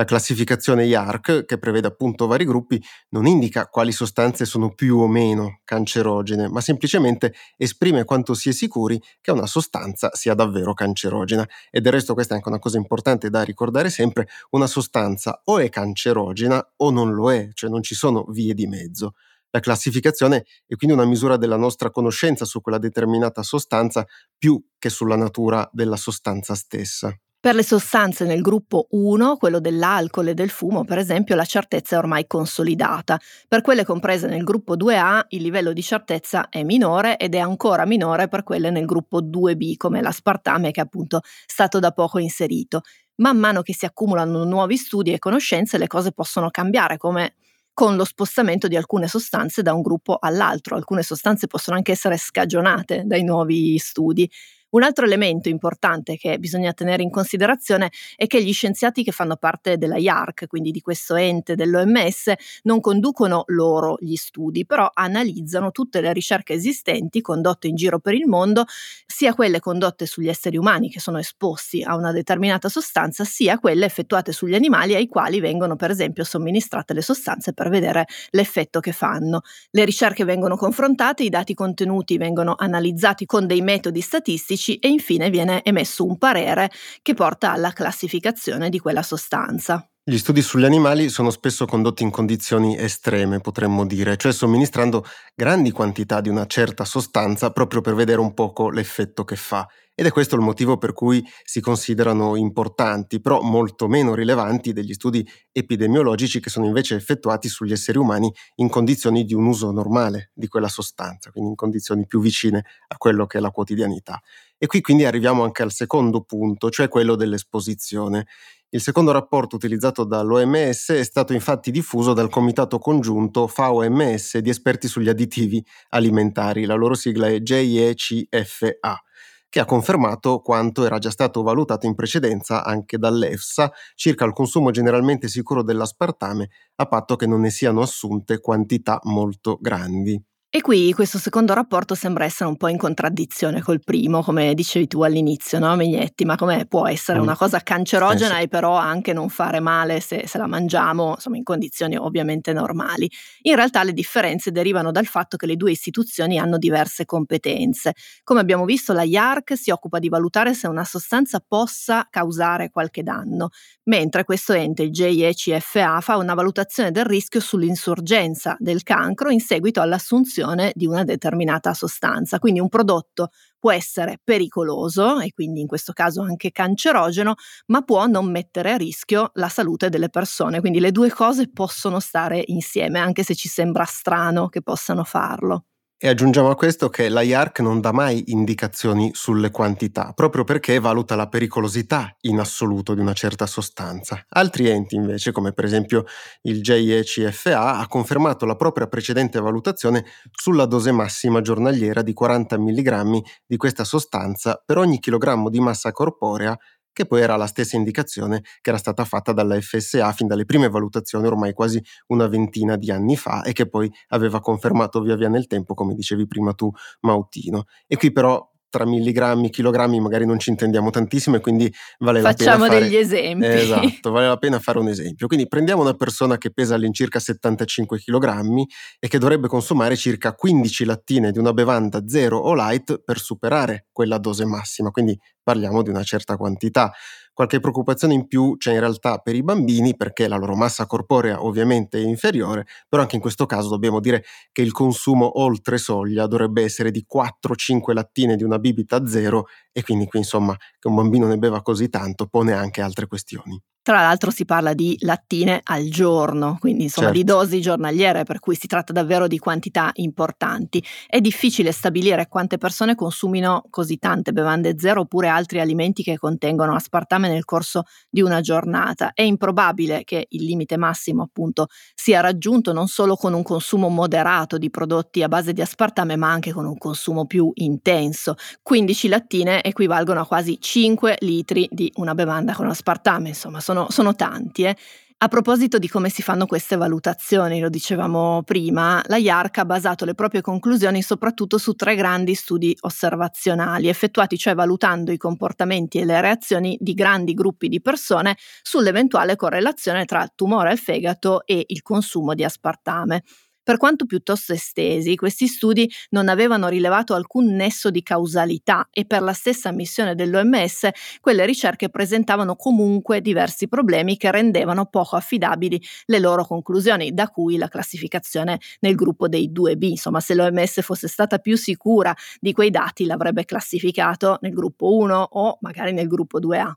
La 0.00 0.06
classificazione 0.06 0.86
IARC, 0.86 1.44
che 1.44 1.58
prevede 1.58 1.86
appunto 1.86 2.26
vari 2.26 2.46
gruppi, 2.46 2.82
non 3.10 3.26
indica 3.26 3.66
quali 3.66 3.92
sostanze 3.92 4.46
sono 4.46 4.72
più 4.72 4.96
o 4.96 5.06
meno 5.06 5.60
cancerogene, 5.62 6.48
ma 6.48 6.62
semplicemente 6.62 7.34
esprime 7.58 8.04
quanto 8.04 8.32
si 8.32 8.48
è 8.48 8.52
sicuri 8.52 8.98
che 9.20 9.30
una 9.30 9.44
sostanza 9.44 10.08
sia 10.14 10.32
davvero 10.32 10.72
cancerogena. 10.72 11.46
E 11.70 11.82
del 11.82 11.92
resto 11.92 12.14
questa 12.14 12.32
è 12.32 12.36
anche 12.38 12.48
una 12.48 12.58
cosa 12.58 12.78
importante 12.78 13.28
da 13.28 13.42
ricordare 13.42 13.90
sempre, 13.90 14.26
una 14.52 14.66
sostanza 14.66 15.42
o 15.44 15.58
è 15.58 15.68
cancerogena 15.68 16.66
o 16.76 16.90
non 16.90 17.12
lo 17.12 17.30
è, 17.30 17.50
cioè 17.52 17.68
non 17.68 17.82
ci 17.82 17.94
sono 17.94 18.24
vie 18.30 18.54
di 18.54 18.66
mezzo. 18.66 19.16
La 19.50 19.60
classificazione 19.60 20.46
è 20.66 20.76
quindi 20.76 20.96
una 20.96 21.04
misura 21.04 21.36
della 21.36 21.56
nostra 21.56 21.90
conoscenza 21.90 22.46
su 22.46 22.62
quella 22.62 22.78
determinata 22.78 23.42
sostanza 23.42 24.06
più 24.38 24.64
che 24.78 24.88
sulla 24.88 25.16
natura 25.16 25.68
della 25.74 25.96
sostanza 25.96 26.54
stessa. 26.54 27.14
Per 27.42 27.54
le 27.54 27.62
sostanze 27.64 28.26
nel 28.26 28.42
gruppo 28.42 28.86
1, 28.90 29.36
quello 29.38 29.60
dell'alcol 29.60 30.28
e 30.28 30.34
del 30.34 30.50
fumo, 30.50 30.84
per 30.84 30.98
esempio, 30.98 31.34
la 31.36 31.46
certezza 31.46 31.94
è 31.96 31.98
ormai 31.98 32.26
consolidata. 32.26 33.18
Per 33.48 33.62
quelle 33.62 33.82
comprese 33.86 34.26
nel 34.26 34.44
gruppo 34.44 34.76
2A, 34.76 35.24
il 35.28 35.40
livello 35.40 35.72
di 35.72 35.80
certezza 35.82 36.50
è 36.50 36.62
minore 36.64 37.16
ed 37.16 37.34
è 37.34 37.38
ancora 37.38 37.86
minore 37.86 38.28
per 38.28 38.42
quelle 38.42 38.68
nel 38.68 38.84
gruppo 38.84 39.22
2B, 39.22 39.76
come 39.78 40.02
l'aspartame 40.02 40.70
che 40.70 40.80
è 40.80 40.84
appunto 40.84 41.22
stato 41.46 41.78
da 41.78 41.92
poco 41.92 42.18
inserito. 42.18 42.82
Man 43.16 43.38
mano 43.38 43.62
che 43.62 43.74
si 43.74 43.86
accumulano 43.86 44.44
nuovi 44.44 44.76
studi 44.76 45.12
e 45.14 45.18
conoscenze, 45.18 45.78
le 45.78 45.86
cose 45.86 46.12
possono 46.12 46.50
cambiare, 46.50 46.98
come 46.98 47.36
con 47.72 47.96
lo 47.96 48.04
spostamento 48.04 48.68
di 48.68 48.76
alcune 48.76 49.08
sostanze 49.08 49.62
da 49.62 49.72
un 49.72 49.80
gruppo 49.80 50.18
all'altro. 50.20 50.76
Alcune 50.76 51.02
sostanze 51.02 51.46
possono 51.46 51.76
anche 51.78 51.92
essere 51.92 52.18
scagionate 52.18 53.04
dai 53.06 53.24
nuovi 53.24 53.78
studi. 53.78 54.30
Un 54.70 54.84
altro 54.84 55.04
elemento 55.04 55.48
importante 55.48 56.16
che 56.16 56.38
bisogna 56.38 56.72
tenere 56.72 57.02
in 57.02 57.10
considerazione 57.10 57.90
è 58.14 58.28
che 58.28 58.40
gli 58.40 58.52
scienziati 58.52 59.02
che 59.02 59.10
fanno 59.10 59.34
parte 59.34 59.78
della 59.78 59.96
IARC, 59.96 60.46
quindi 60.46 60.70
di 60.70 60.80
questo 60.80 61.16
ente 61.16 61.56
dell'OMS, 61.56 62.32
non 62.62 62.80
conducono 62.80 63.42
loro 63.48 63.96
gli 63.98 64.14
studi, 64.14 64.64
però 64.64 64.88
analizzano 64.92 65.72
tutte 65.72 66.00
le 66.00 66.12
ricerche 66.12 66.52
esistenti 66.52 67.20
condotte 67.20 67.66
in 67.66 67.74
giro 67.74 67.98
per 67.98 68.14
il 68.14 68.26
mondo, 68.26 68.64
sia 69.06 69.34
quelle 69.34 69.58
condotte 69.58 70.06
sugli 70.06 70.28
esseri 70.28 70.56
umani 70.56 70.88
che 70.88 71.00
sono 71.00 71.18
esposti 71.18 71.82
a 71.82 71.96
una 71.96 72.12
determinata 72.12 72.68
sostanza, 72.68 73.24
sia 73.24 73.58
quelle 73.58 73.86
effettuate 73.86 74.30
sugli 74.30 74.54
animali 74.54 74.94
ai 74.94 75.08
quali 75.08 75.40
vengono 75.40 75.74
per 75.74 75.90
esempio 75.90 76.22
somministrate 76.22 76.94
le 76.94 77.02
sostanze 77.02 77.52
per 77.52 77.70
vedere 77.70 78.06
l'effetto 78.30 78.78
che 78.78 78.92
fanno. 78.92 79.40
Le 79.70 79.84
ricerche 79.84 80.22
vengono 80.24 80.56
confrontate, 80.56 81.24
i 81.24 81.28
dati 81.28 81.54
contenuti 81.54 82.18
vengono 82.18 82.54
analizzati 82.56 83.26
con 83.26 83.48
dei 83.48 83.62
metodi 83.62 84.00
statistici 84.00 84.58
medici 84.60 84.76
e 84.78 84.88
infine 84.88 85.30
viene 85.30 85.64
emesso 85.64 86.04
un 86.04 86.18
parere 86.18 86.70
che 87.02 87.14
porta 87.14 87.52
alla 87.52 87.72
classificazione 87.72 88.68
di 88.68 88.78
quella 88.78 89.02
sostanza. 89.02 89.89
Gli 90.02 90.16
studi 90.16 90.40
sugli 90.42 90.64
animali 90.64 91.08
sono 91.10 91.30
spesso 91.30 91.66
condotti 91.66 92.02
in 92.02 92.10
condizioni 92.10 92.76
estreme, 92.76 93.40
potremmo 93.40 93.86
dire, 93.86 94.16
cioè 94.16 94.32
somministrando 94.32 95.04
grandi 95.34 95.70
quantità 95.70 96.20
di 96.22 96.28
una 96.30 96.46
certa 96.46 96.84
sostanza 96.84 97.50
proprio 97.52 97.82
per 97.82 97.94
vedere 97.94 98.18
un 98.18 98.32
poco 98.34 98.70
l'effetto 98.70 99.24
che 99.24 99.36
fa. 99.36 99.68
Ed 99.94 100.06
è 100.06 100.10
questo 100.10 100.34
il 100.36 100.40
motivo 100.40 100.78
per 100.78 100.94
cui 100.94 101.22
si 101.44 101.60
considerano 101.60 102.34
importanti, 102.34 103.20
però 103.20 103.42
molto 103.42 103.86
meno 103.88 104.14
rilevanti 104.14 104.72
degli 104.72 104.94
studi 104.94 105.26
epidemiologici 105.52 106.40
che 106.40 106.48
sono 106.48 106.64
invece 106.64 106.94
effettuati 106.96 107.48
sugli 107.50 107.72
esseri 107.72 107.98
umani 107.98 108.32
in 108.56 108.70
condizioni 108.70 109.24
di 109.24 109.34
un 109.34 109.44
uso 109.44 109.70
normale 109.70 110.30
di 110.32 110.48
quella 110.48 110.68
sostanza, 110.68 111.30
quindi 111.30 111.50
in 111.50 111.56
condizioni 111.56 112.06
più 112.06 112.20
vicine 112.20 112.64
a 112.88 112.96
quello 112.96 113.26
che 113.26 113.36
è 113.36 113.40
la 113.42 113.50
quotidianità. 113.50 114.18
E 114.56 114.66
qui 114.66 114.80
quindi 114.80 115.04
arriviamo 115.04 115.44
anche 115.44 115.62
al 115.62 115.72
secondo 115.72 116.22
punto, 116.22 116.70
cioè 116.70 116.88
quello 116.88 117.14
dell'esposizione. 117.14 118.26
Il 118.72 118.80
secondo 118.80 119.10
rapporto 119.10 119.56
utilizzato 119.56 120.04
dall'OMS 120.04 120.92
è 120.92 121.02
stato 121.02 121.32
infatti 121.32 121.72
diffuso 121.72 122.12
dal 122.12 122.30
Comitato 122.30 122.78
Congiunto 122.78 123.48
FAO-MS 123.48 124.38
di 124.38 124.48
esperti 124.48 124.86
sugli 124.86 125.08
additivi 125.08 125.60
alimentari, 125.88 126.66
la 126.66 126.76
loro 126.76 126.94
sigla 126.94 127.26
è 127.26 127.40
JECFA 127.40 129.02
che 129.48 129.58
ha 129.58 129.64
confermato 129.64 130.38
quanto 130.40 130.84
era 130.84 130.98
già 130.98 131.10
stato 131.10 131.42
valutato 131.42 131.86
in 131.86 131.96
precedenza 131.96 132.62
anche 132.62 132.96
dall'EFSA 132.96 133.72
circa 133.96 134.24
il 134.24 134.32
consumo 134.32 134.70
generalmente 134.70 135.26
sicuro 135.26 135.64
dell'aspartame 135.64 136.50
a 136.76 136.86
patto 136.86 137.16
che 137.16 137.26
non 137.26 137.40
ne 137.40 137.50
siano 137.50 137.80
assunte 137.80 138.38
quantità 138.38 139.00
molto 139.02 139.58
grandi. 139.60 140.22
E 140.52 140.62
qui 140.62 140.92
questo 140.92 141.18
secondo 141.18 141.54
rapporto 141.54 141.94
sembra 141.94 142.24
essere 142.24 142.48
un 142.48 142.56
po' 142.56 142.66
in 142.66 142.76
contraddizione 142.76 143.62
col 143.62 143.78
primo, 143.84 144.20
come 144.20 144.52
dicevi 144.52 144.88
tu 144.88 145.02
all'inizio, 145.02 145.60
no 145.60 145.76
Megnetti? 145.76 146.24
Ma 146.24 146.34
come 146.34 146.66
può 146.66 146.88
essere 146.88 147.20
mm. 147.20 147.22
una 147.22 147.36
cosa 147.36 147.60
cancerogena 147.60 148.40
e 148.40 148.48
però 148.48 148.74
anche 148.74 149.12
non 149.12 149.28
fare 149.28 149.60
male 149.60 150.00
se, 150.00 150.26
se, 150.26 150.38
la 150.38 150.48
mangiamo, 150.48 151.10
insomma, 151.10 151.36
in 151.36 151.44
condizioni 151.44 151.96
ovviamente 151.96 152.52
normali? 152.52 153.08
In 153.42 153.54
realtà 153.54 153.84
le 153.84 153.92
differenze 153.92 154.50
derivano 154.50 154.90
dal 154.90 155.06
fatto 155.06 155.36
che 155.36 155.46
le 155.46 155.54
due 155.54 155.70
istituzioni 155.70 156.36
hanno 156.36 156.58
diverse 156.58 157.04
competenze. 157.04 157.94
Come 158.24 158.40
abbiamo 158.40 158.64
visto, 158.64 158.92
la 158.92 159.04
IARC 159.04 159.56
si 159.56 159.70
occupa 159.70 160.00
di 160.00 160.08
valutare 160.08 160.52
se 160.52 160.66
una 160.66 160.84
sostanza 160.84 161.40
possa 161.46 162.08
causare 162.10 162.70
qualche 162.70 163.04
danno, 163.04 163.50
mentre 163.84 164.24
questo 164.24 164.52
ente, 164.52 164.82
il 164.82 164.90
JECFA, 164.90 166.00
fa 166.00 166.16
una 166.16 166.34
valutazione 166.34 166.90
del 166.90 167.04
rischio 167.04 167.38
sull'insorgenza 167.38 168.56
del 168.58 168.82
cancro 168.82 169.30
in 169.30 169.38
seguito 169.38 169.80
all'assunzione 169.80 170.38
produzione 170.40 170.72
di 170.74 170.86
una 170.86 171.04
determinata 171.04 171.74
sostanza. 171.74 172.38
Quindi 172.38 172.60
un 172.60 172.68
prodotto 172.68 173.30
può 173.58 173.72
essere 173.72 174.18
pericoloso 174.22 175.20
e 175.20 175.32
quindi 175.32 175.60
in 175.60 175.66
questo 175.66 175.92
caso 175.92 176.22
anche 176.22 176.50
cancerogeno, 176.50 177.34
ma 177.66 177.82
può 177.82 178.06
non 178.06 178.30
mettere 178.30 178.72
a 178.72 178.76
rischio 178.76 179.30
la 179.34 179.48
salute 179.48 179.88
delle 179.88 180.08
persone. 180.08 180.60
Quindi 180.60 180.80
le 180.80 180.92
due 180.92 181.10
cose 181.10 181.50
possono 181.50 182.00
stare 182.00 182.42
insieme, 182.46 182.98
anche 182.98 183.22
se 183.22 183.34
ci 183.34 183.48
sembra 183.48 183.84
strano 183.84 184.48
che 184.48 184.62
possano 184.62 185.04
farlo. 185.04 185.64
E 186.02 186.08
aggiungiamo 186.08 186.48
a 186.48 186.56
questo 186.56 186.88
che 186.88 187.10
l'IARC 187.10 187.60
non 187.60 187.82
dà 187.82 187.92
mai 187.92 188.22
indicazioni 188.28 189.10
sulle 189.12 189.50
quantità, 189.50 190.12
proprio 190.14 190.44
perché 190.44 190.78
valuta 190.78 191.14
la 191.14 191.28
pericolosità 191.28 192.16
in 192.20 192.38
assoluto 192.38 192.94
di 192.94 193.02
una 193.02 193.12
certa 193.12 193.44
sostanza. 193.44 194.24
Altri 194.30 194.70
enti 194.70 194.94
invece, 194.94 195.30
come 195.30 195.52
per 195.52 195.66
esempio 195.66 196.06
il 196.44 196.62
JECFA, 196.62 197.76
ha 197.76 197.86
confermato 197.86 198.46
la 198.46 198.56
propria 198.56 198.86
precedente 198.86 199.40
valutazione 199.40 200.06
sulla 200.32 200.64
dose 200.64 200.90
massima 200.90 201.42
giornaliera 201.42 202.00
di 202.00 202.14
40 202.14 202.58
mg 202.58 203.20
di 203.46 203.58
questa 203.58 203.84
sostanza 203.84 204.58
per 204.64 204.78
ogni 204.78 205.00
chilogrammo 205.00 205.50
di 205.50 205.60
massa 205.60 205.92
corporea 205.92 206.58
che 206.92 207.06
poi 207.06 207.20
era 207.20 207.36
la 207.36 207.46
stessa 207.46 207.76
indicazione 207.76 208.42
che 208.60 208.70
era 208.70 208.78
stata 208.78 209.04
fatta 209.04 209.32
dalla 209.32 209.60
FSA 209.60 210.12
fin 210.12 210.26
dalle 210.26 210.44
prime 210.44 210.68
valutazioni 210.68 211.26
ormai 211.26 211.52
quasi 211.52 211.82
una 212.08 212.26
ventina 212.26 212.76
di 212.76 212.90
anni 212.90 213.16
fa 213.16 213.42
e 213.42 213.52
che 213.52 213.68
poi 213.68 213.90
aveva 214.08 214.40
confermato 214.40 215.00
via 215.00 215.16
via 215.16 215.28
nel 215.28 215.46
tempo, 215.46 215.74
come 215.74 215.94
dicevi 215.94 216.26
prima 216.26 216.52
tu, 216.52 216.70
Mautino. 217.00 217.64
E 217.86 217.96
qui 217.96 218.12
però 218.12 218.49
tra 218.70 218.86
milligrammi, 218.86 219.50
chilogrammi 219.50 220.00
magari 220.00 220.24
non 220.24 220.38
ci 220.38 220.50
intendiamo 220.50 220.90
tantissimo 220.90 221.36
e 221.36 221.40
quindi 221.40 221.70
vale 221.98 222.20
Facciamo 222.20 222.64
la 222.64 222.70
pena 222.70 222.74
fare... 222.74 222.80
degli 222.80 222.96
esempi. 222.96 223.46
Esatto, 223.46 224.10
vale 224.10 224.28
la 224.28 224.36
pena 224.36 224.58
fare 224.58 224.78
un 224.78 224.88
esempio. 224.88 225.26
Quindi 225.26 225.46
prendiamo 225.48 225.82
una 225.82 225.94
persona 225.94 226.38
che 226.38 226.50
pesa 226.50 226.76
all'incirca 226.76 227.18
75 227.18 227.98
kg 227.98 228.62
e 228.98 229.08
che 229.08 229.18
dovrebbe 229.18 229.48
consumare 229.48 229.96
circa 229.96 230.32
15 230.32 230.84
lattine 230.84 231.32
di 231.32 231.38
una 231.38 231.52
bevanda 231.52 232.06
zero 232.06 232.38
o 232.38 232.54
light 232.54 233.02
per 233.04 233.18
superare 233.18 233.88
quella 233.92 234.18
dose 234.18 234.46
massima, 234.46 234.90
quindi 234.90 235.18
parliamo 235.42 235.82
di 235.82 235.90
una 235.90 236.04
certa 236.04 236.36
quantità. 236.36 236.92
Qualche 237.40 237.58
preoccupazione 237.58 238.12
in 238.12 238.26
più 238.28 238.58
c'è 238.58 238.74
in 238.74 238.80
realtà 238.80 239.16
per 239.16 239.34
i 239.34 239.42
bambini 239.42 239.96
perché 239.96 240.28
la 240.28 240.36
loro 240.36 240.54
massa 240.56 240.84
corporea 240.84 241.42
ovviamente 241.42 241.96
è 241.96 242.02
inferiore, 242.02 242.66
però 242.86 243.00
anche 243.00 243.14
in 243.14 243.22
questo 243.22 243.46
caso 243.46 243.70
dobbiamo 243.70 243.98
dire 243.98 244.24
che 244.52 244.60
il 244.60 244.72
consumo 244.72 245.40
oltre 245.40 245.78
soglia 245.78 246.26
dovrebbe 246.26 246.62
essere 246.62 246.90
di 246.90 247.06
4-5 247.08 247.94
lattine 247.94 248.36
di 248.36 248.42
una 248.44 248.58
bibita 248.58 249.06
zero 249.06 249.46
e 249.72 249.82
quindi 249.82 250.04
qui 250.04 250.18
insomma 250.18 250.54
che 250.78 250.88
un 250.88 250.94
bambino 250.94 251.26
ne 251.28 251.38
beva 251.38 251.62
così 251.62 251.88
tanto 251.88 252.26
pone 252.26 252.52
anche 252.52 252.82
altre 252.82 253.06
questioni. 253.06 253.58
Tra 253.82 254.02
l'altro 254.02 254.30
si 254.30 254.44
parla 254.44 254.74
di 254.74 254.94
lattine 255.00 255.60
al 255.64 255.88
giorno, 255.88 256.58
quindi 256.60 256.82
insomma 256.84 257.06
certo. 257.06 257.22
di 257.22 257.26
dosi 257.26 257.60
giornaliere, 257.62 258.24
per 258.24 258.38
cui 258.38 258.54
si 258.54 258.66
tratta 258.66 258.92
davvero 258.92 259.26
di 259.26 259.38
quantità 259.38 259.90
importanti. 259.94 260.84
È 261.06 261.18
difficile 261.22 261.72
stabilire 261.72 262.28
quante 262.28 262.58
persone 262.58 262.94
consumino 262.94 263.64
così 263.70 263.96
tante 263.96 264.32
bevande 264.32 264.74
zero 264.78 265.00
oppure 265.00 265.28
altri 265.28 265.60
alimenti 265.60 266.02
che 266.02 266.18
contengono 266.18 266.74
aspartame 266.74 267.28
nel 267.28 267.46
corso 267.46 267.84
di 268.10 268.20
una 268.20 268.42
giornata. 268.42 269.12
È 269.14 269.22
improbabile 269.22 270.04
che 270.04 270.26
il 270.28 270.44
limite 270.44 270.76
massimo 270.76 271.22
appunto 271.22 271.68
sia 271.94 272.20
raggiunto 272.20 272.74
non 272.74 272.86
solo 272.86 273.16
con 273.16 273.32
un 273.32 273.42
consumo 273.42 273.88
moderato 273.88 274.58
di 274.58 274.68
prodotti 274.68 275.22
a 275.22 275.28
base 275.28 275.54
di 275.54 275.62
aspartame, 275.62 276.16
ma 276.16 276.30
anche 276.30 276.52
con 276.52 276.66
un 276.66 276.76
consumo 276.76 277.24
più 277.24 277.50
intenso. 277.54 278.34
15 278.62 279.08
lattine 279.08 279.62
equivalgono 279.62 280.20
a 280.20 280.26
quasi 280.26 280.58
5 280.60 281.16
litri 281.20 281.66
di 281.70 281.90
una 281.96 282.14
bevanda 282.14 282.52
con 282.52 282.68
aspartame, 282.68 283.28
insomma 283.30 283.58
sono, 283.70 283.86
sono 283.90 284.14
tanti. 284.14 284.64
Eh. 284.64 284.76
A 285.22 285.28
proposito 285.28 285.78
di 285.78 285.86
come 285.86 286.08
si 286.08 286.22
fanno 286.22 286.46
queste 286.46 286.76
valutazioni, 286.76 287.60
lo 287.60 287.68
dicevamo 287.68 288.42
prima, 288.42 289.02
la 289.06 289.18
IARC 289.18 289.58
ha 289.58 289.64
basato 289.66 290.06
le 290.06 290.14
proprie 290.14 290.40
conclusioni 290.40 291.02
soprattutto 291.02 291.58
su 291.58 291.74
tre 291.74 291.94
grandi 291.94 292.34
studi 292.34 292.74
osservazionali, 292.80 293.88
effettuati 293.88 294.38
cioè 294.38 294.54
valutando 294.54 295.12
i 295.12 295.18
comportamenti 295.18 295.98
e 295.98 296.06
le 296.06 296.22
reazioni 296.22 296.78
di 296.80 296.94
grandi 296.94 297.34
gruppi 297.34 297.68
di 297.68 297.82
persone 297.82 298.36
sull'eventuale 298.62 299.36
correlazione 299.36 300.06
tra 300.06 300.26
tumore 300.34 300.70
al 300.70 300.78
fegato 300.78 301.44
e 301.44 301.64
il 301.66 301.82
consumo 301.82 302.32
di 302.32 302.42
aspartame. 302.42 303.22
Per 303.70 303.78
quanto 303.78 304.04
piuttosto 304.04 304.52
estesi, 304.52 305.14
questi 305.14 305.46
studi 305.46 305.88
non 306.08 306.28
avevano 306.28 306.66
rilevato 306.66 307.14
alcun 307.14 307.54
nesso 307.54 307.88
di 307.92 308.02
causalità 308.02 308.88
e 308.90 309.04
per 309.04 309.22
la 309.22 309.32
stessa 309.32 309.68
ammissione 309.68 310.16
dell'OMS 310.16 310.88
quelle 311.20 311.46
ricerche 311.46 311.88
presentavano 311.88 312.56
comunque 312.56 313.20
diversi 313.20 313.68
problemi 313.68 314.16
che 314.16 314.32
rendevano 314.32 314.86
poco 314.86 315.14
affidabili 315.14 315.80
le 316.06 316.18
loro 316.18 316.44
conclusioni, 316.44 317.14
da 317.14 317.28
cui 317.28 317.58
la 317.58 317.68
classificazione 317.68 318.58
nel 318.80 318.96
gruppo 318.96 319.28
dei 319.28 319.52
2B. 319.52 319.84
Insomma, 319.84 320.18
se 320.18 320.34
l'OMS 320.34 320.82
fosse 320.82 321.06
stata 321.06 321.38
più 321.38 321.56
sicura 321.56 322.12
di 322.40 322.52
quei 322.52 322.70
dati 322.70 323.04
l'avrebbe 323.04 323.44
classificato 323.44 324.38
nel 324.40 324.52
gruppo 324.52 324.96
1 324.96 325.28
o 325.30 325.58
magari 325.60 325.92
nel 325.92 326.08
gruppo 326.08 326.40
2A. 326.40 326.72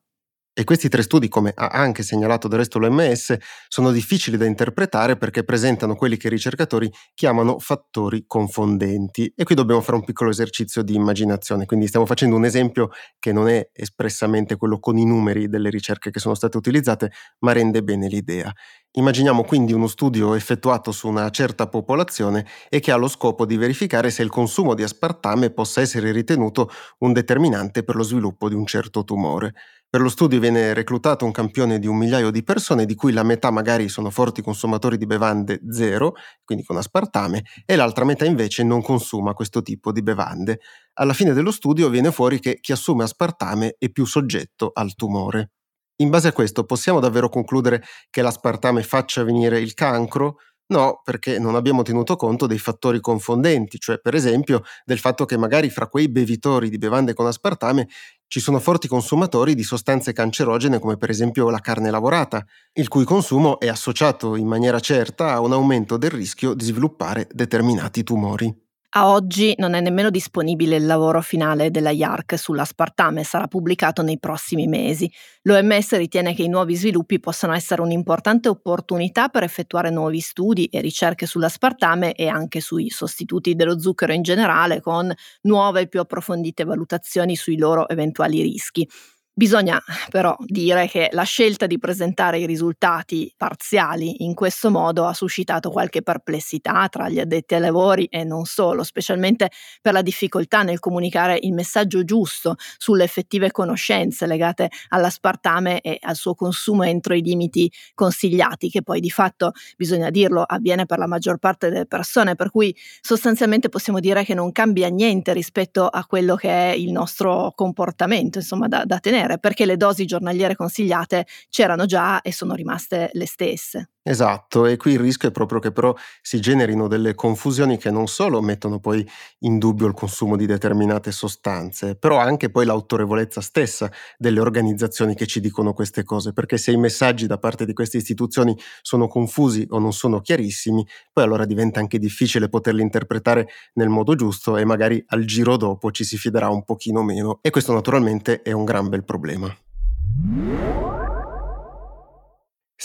E 0.56 0.66
questi 0.66 0.88
tre 0.88 1.02
studi, 1.02 1.30
come 1.30 1.52
ha 1.56 1.70
anche 1.70 2.04
segnalato 2.04 2.48
del 2.48 2.60
resto 2.60 2.78
l'OMS, 2.78 3.36
sono 3.68 3.92
difficili 3.92 4.38
da 4.38 4.46
interpretare 4.46 5.18
perché 5.18 5.44
presentano 5.44 5.96
quelli 5.96 6.16
che 6.16 6.28
i 6.28 6.30
ricercatori 6.30 6.92
chiamano 7.16 7.58
fattori 7.58 8.26
confondenti. 8.28 9.34
E 9.36 9.44
qui 9.46 9.56
dobbiamo 9.56 9.82
fare 9.82 9.98
un 9.98 10.04
piccolo 10.04 10.30
esercizio 10.30 10.84
di 10.84 10.94
immaginazione, 10.94 11.66
quindi 11.66 11.88
stiamo 11.88 12.06
facendo 12.06 12.36
un 12.36 12.46
esempio 12.46 12.90
che 13.18 13.32
non 13.32 13.48
è 13.50 13.68
espressamente 13.74 14.56
quello 14.56 14.78
con 14.80 14.96
i 15.00 15.06
numeri 15.06 15.50
delle 15.50 15.72
ricerche 15.72 16.12
che 16.12 16.20
sono 16.20 16.36
state 16.36 16.56
utilizzate, 16.56 17.12
ma 17.40 17.52
rende 17.52 17.82
bene 17.82 18.08
l'idea. 18.08 18.54
Immaginiamo 18.96 19.44
quindi 19.44 19.74
uno 19.74 19.88
studio 19.88 20.36
effettuato 20.36 20.92
su 20.92 21.08
una 21.08 21.28
certa 21.32 21.68
popolazione 21.68 22.46
e 22.70 22.80
che 22.80 22.92
ha 22.92 22.96
lo 22.96 23.08
scopo 23.08 23.48
di 23.48 23.58
verificare 23.58 24.12
se 24.12 24.22
il 24.22 24.30
consumo 24.30 24.76
di 24.76 24.84
aspartame 24.84 25.50
possa 25.50 25.82
essere 25.82 26.12
ritenuto 26.12 26.70
un 27.00 27.12
determinante 27.12 27.84
per 27.84 27.96
lo 27.96 28.04
sviluppo 28.04 28.50
di 28.50 28.54
un 28.54 28.68
certo 28.68 29.04
tumore. 29.04 29.54
Per 29.94 30.02
lo 30.02 30.10
studio 30.10 30.40
viene 30.40 30.74
reclutato 30.74 31.24
un 31.24 31.32
campione 31.32 31.78
di 31.78 31.86
un 31.86 31.96
migliaio 31.98 32.32
di 32.32 32.42
persone, 32.44 32.88
di 32.88 32.96
cui 32.96 33.12
la 33.12 33.22
metà 33.22 33.52
magari 33.52 33.90
sono 33.90 34.10
forti 34.10 34.42
consumatori 34.42 34.98
di 34.98 35.06
bevande 35.06 35.62
zero, 35.70 36.16
quindi 36.44 36.64
con 36.64 36.78
aspartame, 36.78 37.44
e 37.64 37.76
l'altra 37.76 38.04
metà 38.04 38.26
invece 38.26 38.64
non 38.64 38.82
consuma 38.82 39.34
questo 39.34 39.62
tipo 39.62 39.92
di 39.92 40.02
bevande. 40.02 40.62
Alla 40.94 41.14
fine 41.14 41.34
dello 41.34 41.52
studio 41.52 41.90
viene 41.90 42.12
fuori 42.12 42.40
che 42.40 42.58
chi 42.60 42.72
assume 42.72 43.04
aspartame 43.04 43.76
è 43.78 43.90
più 43.92 44.06
soggetto 44.06 44.72
al 44.74 44.96
tumore. 44.96 45.52
In 45.98 46.10
base 46.10 46.30
a 46.30 46.34
questo 46.34 46.64
possiamo 46.66 47.00
davvero 47.00 47.30
concludere 47.30 47.84
che 48.10 48.24
l'aspartame 48.24 48.82
faccia 48.82 49.24
venire 49.24 49.60
il 49.60 49.76
cancro? 49.76 50.38
No, 50.74 51.02
perché 51.04 51.38
non 51.38 51.54
abbiamo 51.54 51.84
tenuto 51.84 52.16
conto 52.16 52.48
dei 52.48 52.58
fattori 52.58 53.00
confondenti, 53.00 53.78
cioè 53.78 54.00
per 54.00 54.16
esempio 54.16 54.64
del 54.86 54.98
fatto 54.98 55.24
che 55.24 55.38
magari 55.38 55.70
fra 55.70 55.86
quei 55.86 56.10
bevitori 56.10 56.68
di 56.68 56.80
bevande 56.80 57.14
con 57.14 57.28
aspartame 57.28 57.88
ci 58.26 58.40
sono 58.40 58.58
forti 58.58 58.88
consumatori 58.88 59.54
di 59.54 59.62
sostanze 59.62 60.14
cancerogene 60.14 60.80
come 60.80 60.98
per 60.98 61.12
esempio 61.12 61.52
la 61.52 61.60
carne 61.60 61.92
lavorata, 61.92 62.44
il 62.74 62.88
cui 62.88 63.04
consumo 63.06 63.60
è 63.60 63.68
associato 63.68 64.36
in 64.36 64.48
maniera 64.48 64.80
certa 64.80 65.34
a 65.34 65.42
un 65.42 65.54
aumento 65.54 65.96
del 65.98 66.10
rischio 66.10 66.56
di 66.56 66.66
sviluppare 66.66 67.28
determinati 67.32 68.02
tumori. 68.02 68.63
A 68.96 69.10
oggi 69.10 69.56
non 69.58 69.74
è 69.74 69.82
nemmeno 69.82 70.12
disponibile 70.12 70.76
il 70.76 70.86
lavoro 70.86 71.20
finale 71.24 71.72
della 71.72 71.90
IARC 71.90 72.38
sull'aspartame, 72.38 73.24
sarà 73.24 73.48
pubblicato 73.48 74.04
nei 74.04 74.20
prossimi 74.20 74.68
mesi. 74.68 75.12
L'OMS 75.44 75.94
ritiene 75.98 76.36
che 76.36 76.44
i 76.44 76.48
nuovi 76.48 76.76
sviluppi 76.76 77.20
possano 77.20 77.54
essere 77.54 77.82
un'importante 77.82 78.50
opportunità 78.50 79.30
per 79.30 79.42
effettuare 79.42 79.90
nuovi 79.90 80.20
studi 80.20 80.66
e 80.66 80.80
ricerche 80.80 81.26
sull'aspartame 81.26 82.14
e 82.14 82.28
anche 82.28 82.60
sui 82.62 82.92
sostituti 82.92 83.56
dello 83.56 83.80
zucchero 83.80 84.14
in 84.14 84.22
generale, 84.22 84.80
con 84.80 85.12
nuove 85.42 85.82
e 85.82 85.88
più 85.88 86.00
approfondite 86.00 86.64
valutazioni 86.64 87.36
sui 87.36 87.58
loro 87.58 87.90
eventuali 87.90 88.44
rischi. 88.44 88.88
Bisogna 89.36 89.82
però 90.12 90.36
dire 90.46 90.88
che 90.88 91.10
la 91.12 91.24
scelta 91.24 91.66
di 91.66 91.80
presentare 91.80 92.38
i 92.38 92.46
risultati 92.46 93.34
parziali 93.36 94.24
in 94.26 94.36
questo 94.36 94.70
modo 94.70 95.08
ha 95.08 95.14
suscitato 95.16 95.72
qualche 95.72 96.04
perplessità 96.04 96.88
tra 96.88 97.10
gli 97.10 97.20
addetti 97.20 97.56
ai 97.56 97.62
lavori 97.62 98.06
e 98.12 98.24
non 98.24 98.46
solo, 98.46 98.84
specialmente 98.84 99.50
per 99.82 99.94
la 99.94 100.04
difficoltà 100.04 100.62
nel 100.62 100.78
comunicare 100.80 101.40
il 101.42 101.54
messaggio 101.54 102.04
giusto 102.04 102.58
sulle 102.78 103.06
effettive 103.06 103.50
conoscenze 103.50 104.28
legate 104.28 104.70
all'aspartame 104.90 105.82
e 105.82 105.98
al 106.02 106.16
suo 106.16 106.36
consumo 106.36 106.84
entro 106.84 107.16
i 107.16 107.22
limiti 107.24 107.72
consigliati, 107.96 108.70
che 108.70 108.84
poi 108.84 109.00
di 109.00 109.10
fatto, 109.10 109.54
bisogna 109.76 110.12
dirlo, 110.12 110.44
avviene 110.44 110.86
per 110.86 111.00
la 111.00 111.08
maggior 111.08 111.40
parte 111.40 111.70
delle 111.72 111.88
persone, 111.88 112.36
per 112.36 112.52
cui 112.52 112.76
sostanzialmente 113.02 113.70
possiamo 113.70 114.00
dire 114.00 114.24
che 114.24 114.36
non 114.36 114.52
cambia 114.52 114.90
niente 114.90 115.34
rispetto 115.34 115.88
a 115.88 116.06
quello 116.06 116.36
che 116.36 116.50
è 116.50 116.74
il 116.76 116.92
nostro 116.92 117.52
comportamento, 117.56 118.38
insomma, 118.38 118.68
da, 118.68 118.84
da 118.86 119.00
tenere 119.00 119.22
mantenere 119.24 119.40
perché 119.40 119.66
le 119.66 119.78
dosi 119.78 120.06
giornaliere 120.06 120.56
consigliate 120.56 121.26
c'erano 121.50 121.86
già 121.86 122.22
e 122.22 122.32
sono 122.32 122.54
rimaste 122.54 123.10
le 123.14 123.26
stesse. 123.26 123.93
Esatto, 124.06 124.66
e 124.66 124.76
qui 124.76 124.92
il 124.92 125.00
rischio 125.00 125.30
è 125.30 125.32
proprio 125.32 125.60
che 125.60 125.72
però 125.72 125.96
si 126.22 126.42
generino 126.42 126.90
delle 126.90 127.16
confusioni 127.16 127.78
che 127.78 127.90
non 127.90 128.08
solo 128.08 128.42
mettono 128.42 128.82
poi 128.82 129.08
in 129.40 129.58
dubbio 129.58 129.88
il 129.88 129.94
consumo 129.94 130.36
di 130.36 130.46
determinate 130.46 131.14
sostanze, 131.14 131.96
però 131.96 132.18
anche 132.18 132.50
poi 132.50 132.66
l'autorevolezza 132.66 133.40
stessa 133.40 133.90
delle 134.18 134.42
organizzazioni 134.42 135.16
che 135.16 135.26
ci 135.26 135.40
dicono 135.40 135.72
queste 135.72 136.04
cose, 136.04 136.34
perché 136.34 136.58
se 136.58 136.72
i 136.72 136.78
messaggi 136.78 137.28
da 137.28 137.38
parte 137.38 137.66
di 137.66 137.72
queste 137.72 137.96
istituzioni 137.96 138.54
sono 138.82 139.08
confusi 139.08 139.66
o 139.70 139.80
non 139.80 139.94
sono 139.94 140.20
chiarissimi, 140.20 140.86
poi 141.14 141.24
allora 141.24 141.46
diventa 141.46 141.80
anche 141.80 141.98
difficile 141.98 142.50
poterli 142.50 142.82
interpretare 142.82 143.48
nel 143.76 143.88
modo 143.88 144.16
giusto 144.16 144.58
e 144.58 144.66
magari 144.66 145.02
al 145.08 145.24
giro 145.24 145.56
dopo 145.56 145.92
ci 145.92 146.04
si 146.04 146.18
fiderà 146.18 146.50
un 146.50 146.66
pochino 146.66 147.04
meno 147.04 147.40
e 147.42 147.52
questo 147.52 147.72
naturalmente 147.72 148.42
è 148.42 148.52
un 148.52 148.66
gran 148.66 148.90
bel 148.90 149.06
problema. 149.06 149.56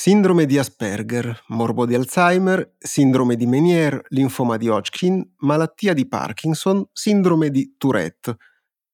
Sindrome 0.00 0.46
di 0.46 0.56
Asperger, 0.56 1.42
morbo 1.48 1.84
di 1.84 1.96
Alzheimer, 1.96 2.76
sindrome 2.78 3.34
di 3.34 3.46
Meniere, 3.46 4.02
linfoma 4.10 4.56
di 4.56 4.68
Hodgkin, 4.68 5.28
malattia 5.38 5.92
di 5.92 6.06
Parkinson, 6.06 6.86
sindrome 6.92 7.50
di 7.50 7.74
Tourette. 7.76 8.36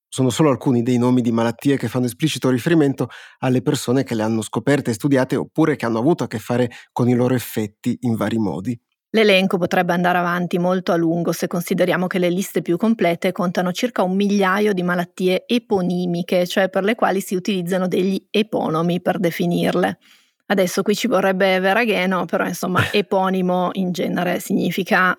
Sono 0.08 0.30
solo 0.30 0.48
alcuni 0.48 0.82
dei 0.82 0.96
nomi 0.96 1.20
di 1.20 1.30
malattie 1.30 1.76
che 1.76 1.88
fanno 1.88 2.06
esplicito 2.06 2.48
riferimento 2.48 3.08
alle 3.40 3.60
persone 3.60 4.02
che 4.02 4.14
le 4.14 4.22
hanno 4.22 4.40
scoperte 4.40 4.92
e 4.92 4.94
studiate 4.94 5.36
oppure 5.36 5.76
che 5.76 5.84
hanno 5.84 5.98
avuto 5.98 6.24
a 6.24 6.26
che 6.26 6.38
fare 6.38 6.70
con 6.90 7.06
i 7.06 7.14
loro 7.14 7.34
effetti 7.34 7.98
in 8.00 8.14
vari 8.16 8.38
modi. 8.38 8.80
L'elenco 9.10 9.58
potrebbe 9.58 9.92
andare 9.92 10.16
avanti 10.16 10.58
molto 10.58 10.90
a 10.90 10.96
lungo 10.96 11.32
se 11.32 11.48
consideriamo 11.48 12.06
che 12.06 12.18
le 12.18 12.30
liste 12.30 12.62
più 12.62 12.78
complete 12.78 13.30
contano 13.30 13.72
circa 13.72 14.02
un 14.02 14.16
migliaio 14.16 14.72
di 14.72 14.82
malattie 14.82 15.44
eponimiche, 15.46 16.46
cioè 16.46 16.70
per 16.70 16.82
le 16.82 16.94
quali 16.94 17.20
si 17.20 17.34
utilizzano 17.34 17.88
degli 17.88 18.26
eponomi 18.30 19.02
per 19.02 19.18
definirle. 19.18 19.98
Adesso 20.46 20.82
qui 20.82 20.94
ci 20.94 21.06
vorrebbe 21.06 21.58
Veragheno, 21.58 22.26
però 22.26 22.46
insomma 22.46 22.80
eponimo 22.92 23.70
in 23.74 23.92
genere 23.92 24.40
significa 24.40 25.18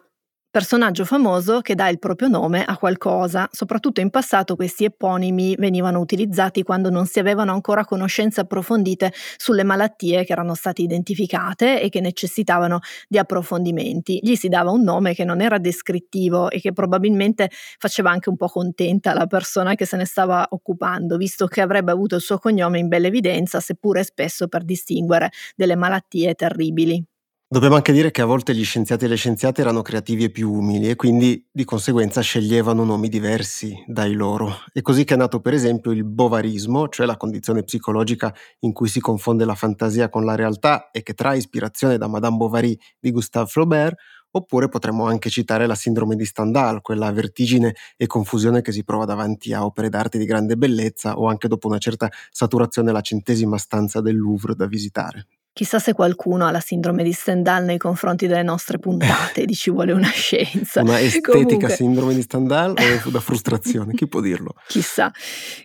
personaggio 0.55 1.03
famoso 1.03 1.59
che 1.59 1.75
dà 1.75 1.89
il 1.89 2.00
proprio 2.00 2.29
nome 2.29 2.63
a 2.63 2.77
qualcosa. 2.77 3.50
Soprattutto 3.51 4.00
in 4.00 4.09
passato 4.09 4.55
questi 4.55 4.85
eponimi 4.85 5.53
venivano 5.57 6.00
utilizzati 6.00 6.63
quando 6.63 6.89
non 6.89 7.07
si 7.07 7.19
avevano 7.19 7.51
ancora 7.51 7.83
conoscenze 7.83 8.39
approfondite 8.39 9.12
sulle 9.35 9.65
malattie 9.65 10.24
che 10.24 10.31
erano 10.31 10.53
state 10.53 10.81
identificate 10.81 11.81
e 11.81 11.89
che 11.89 12.00
necessitavano 12.00 12.79
di 13.09 13.17
approfondimenti. 13.17 14.21
Gli 14.24 14.35
si 14.35 14.47
dava 14.47 14.71
un 14.71 14.83
nome 14.83 15.13
che 15.13 15.25
non 15.25 15.41
era 15.41 15.57
descrittivo 15.57 16.50
e 16.50 16.62
che 16.62 16.71
probabilmente 16.71 17.50
faceva 17.77 18.12
anche 18.12 18.29
un 18.29 18.38
po' 18.38 18.47
contenta 18.47 19.13
la 19.13 19.27
persona 19.27 19.75
che 19.75 19.85
se 19.85 19.97
ne 19.97 20.05
stava 20.05 20.47
occupando, 20.51 21.17
visto 21.17 21.47
che 21.47 21.59
avrebbe 21.59 21.91
avuto 21.91 22.15
il 22.15 22.21
suo 22.21 22.38
cognome 22.38 22.79
in 22.79 22.88
bella 22.88 23.07
evidenza, 23.07 23.59
seppure 23.59 24.05
spesso 24.05 24.47
per 24.47 24.63
distinguere 24.63 25.31
delle 25.53 25.75
malattie 25.75 26.33
terribili. 26.33 27.05
Dobbiamo 27.47 27.75
anche 27.75 27.91
dire 27.93 28.09
che 28.11 28.21
a 28.21 28.25
volte 28.25 28.55
gli 28.55 28.63
scienziati 28.65 29.05
e 29.05 29.07
le 29.07 29.15
scienziate 29.15 29.61
erano 29.61 29.81
creativi 29.83 30.23
e 30.25 30.29
più 30.31 30.51
umili 30.51 30.89
e 30.89 30.95
quindi 30.95 31.47
di 31.51 31.63
conseguenza 31.63 32.19
sceglievano 32.21 32.83
nomi 32.83 33.07
diversi 33.07 33.73
dai 33.87 34.13
loro. 34.13 34.51
È 34.73 34.81
così 34.81 35.03
che 35.05 35.13
è 35.13 35.17
nato 35.17 35.39
per 35.39 35.53
esempio 35.53 35.91
il 35.91 36.03
bovarismo, 36.03 36.89
cioè 36.89 37.05
la 37.05 37.17
condizione 37.17 37.63
psicologica 37.63 38.33
in 38.61 38.73
cui 38.73 38.87
si 38.89 38.99
confonde 38.99 39.45
la 39.45 39.53
fantasia 39.55 40.09
con 40.09 40.25
la 40.25 40.33
realtà 40.35 40.89
e 40.91 41.03
che 41.03 41.13
trae 41.13 41.37
ispirazione 41.37 41.97
da 41.97 42.07
Madame 42.07 42.35
Bovary 42.35 42.77
di 42.99 43.11
Gustave 43.11 43.45
Flaubert, 43.47 43.95
oppure 44.31 44.67
potremmo 44.67 45.05
anche 45.05 45.29
citare 45.29 45.67
la 45.67 45.75
sindrome 45.75 46.15
di 46.15 46.25
Stendhal, 46.25 46.81
quella 46.81 47.11
vertigine 47.11 47.75
e 47.95 48.07
confusione 48.07 48.61
che 48.61 48.71
si 48.71 48.83
prova 48.83 49.05
davanti 49.05 49.53
a 49.53 49.63
opere 49.63 49.89
d'arte 49.89 50.17
di 50.17 50.25
grande 50.25 50.57
bellezza 50.57 51.17
o 51.17 51.27
anche 51.27 51.47
dopo 51.47 51.67
una 51.67 51.77
certa 51.77 52.09
saturazione 52.31 52.89
alla 52.89 53.01
centesima 53.01 53.57
stanza 53.57 54.01
del 54.01 54.17
Louvre 54.17 54.55
da 54.55 54.65
visitare. 54.65 55.27
Chissà 55.55 55.79
se 55.79 55.93
qualcuno 55.93 56.45
ha 56.45 56.51
la 56.51 56.59
sindrome 56.59 57.01
di 57.01 57.13
Stendhal 57.13 57.63
nei 57.63 57.77
confronti 57.77 58.27
delle 58.27 58.43
nostre 58.43 58.77
puntate, 58.77 59.45
di 59.47 59.55
ci 59.55 59.71
vuole 59.71 59.93
una 59.93 60.09
scienza. 60.09 60.81
Una 60.81 61.00
estetica 61.00 61.31
Comunque... 61.31 61.69
sindrome 61.69 62.13
di 62.13 62.21
Stendhal 62.24 62.71
o 62.71 62.75
da 63.09 63.21
frustrazione, 63.21 63.93
chi 63.93 64.05
può 64.05 64.19
dirlo? 64.19 64.55
Chissà. 64.67 65.09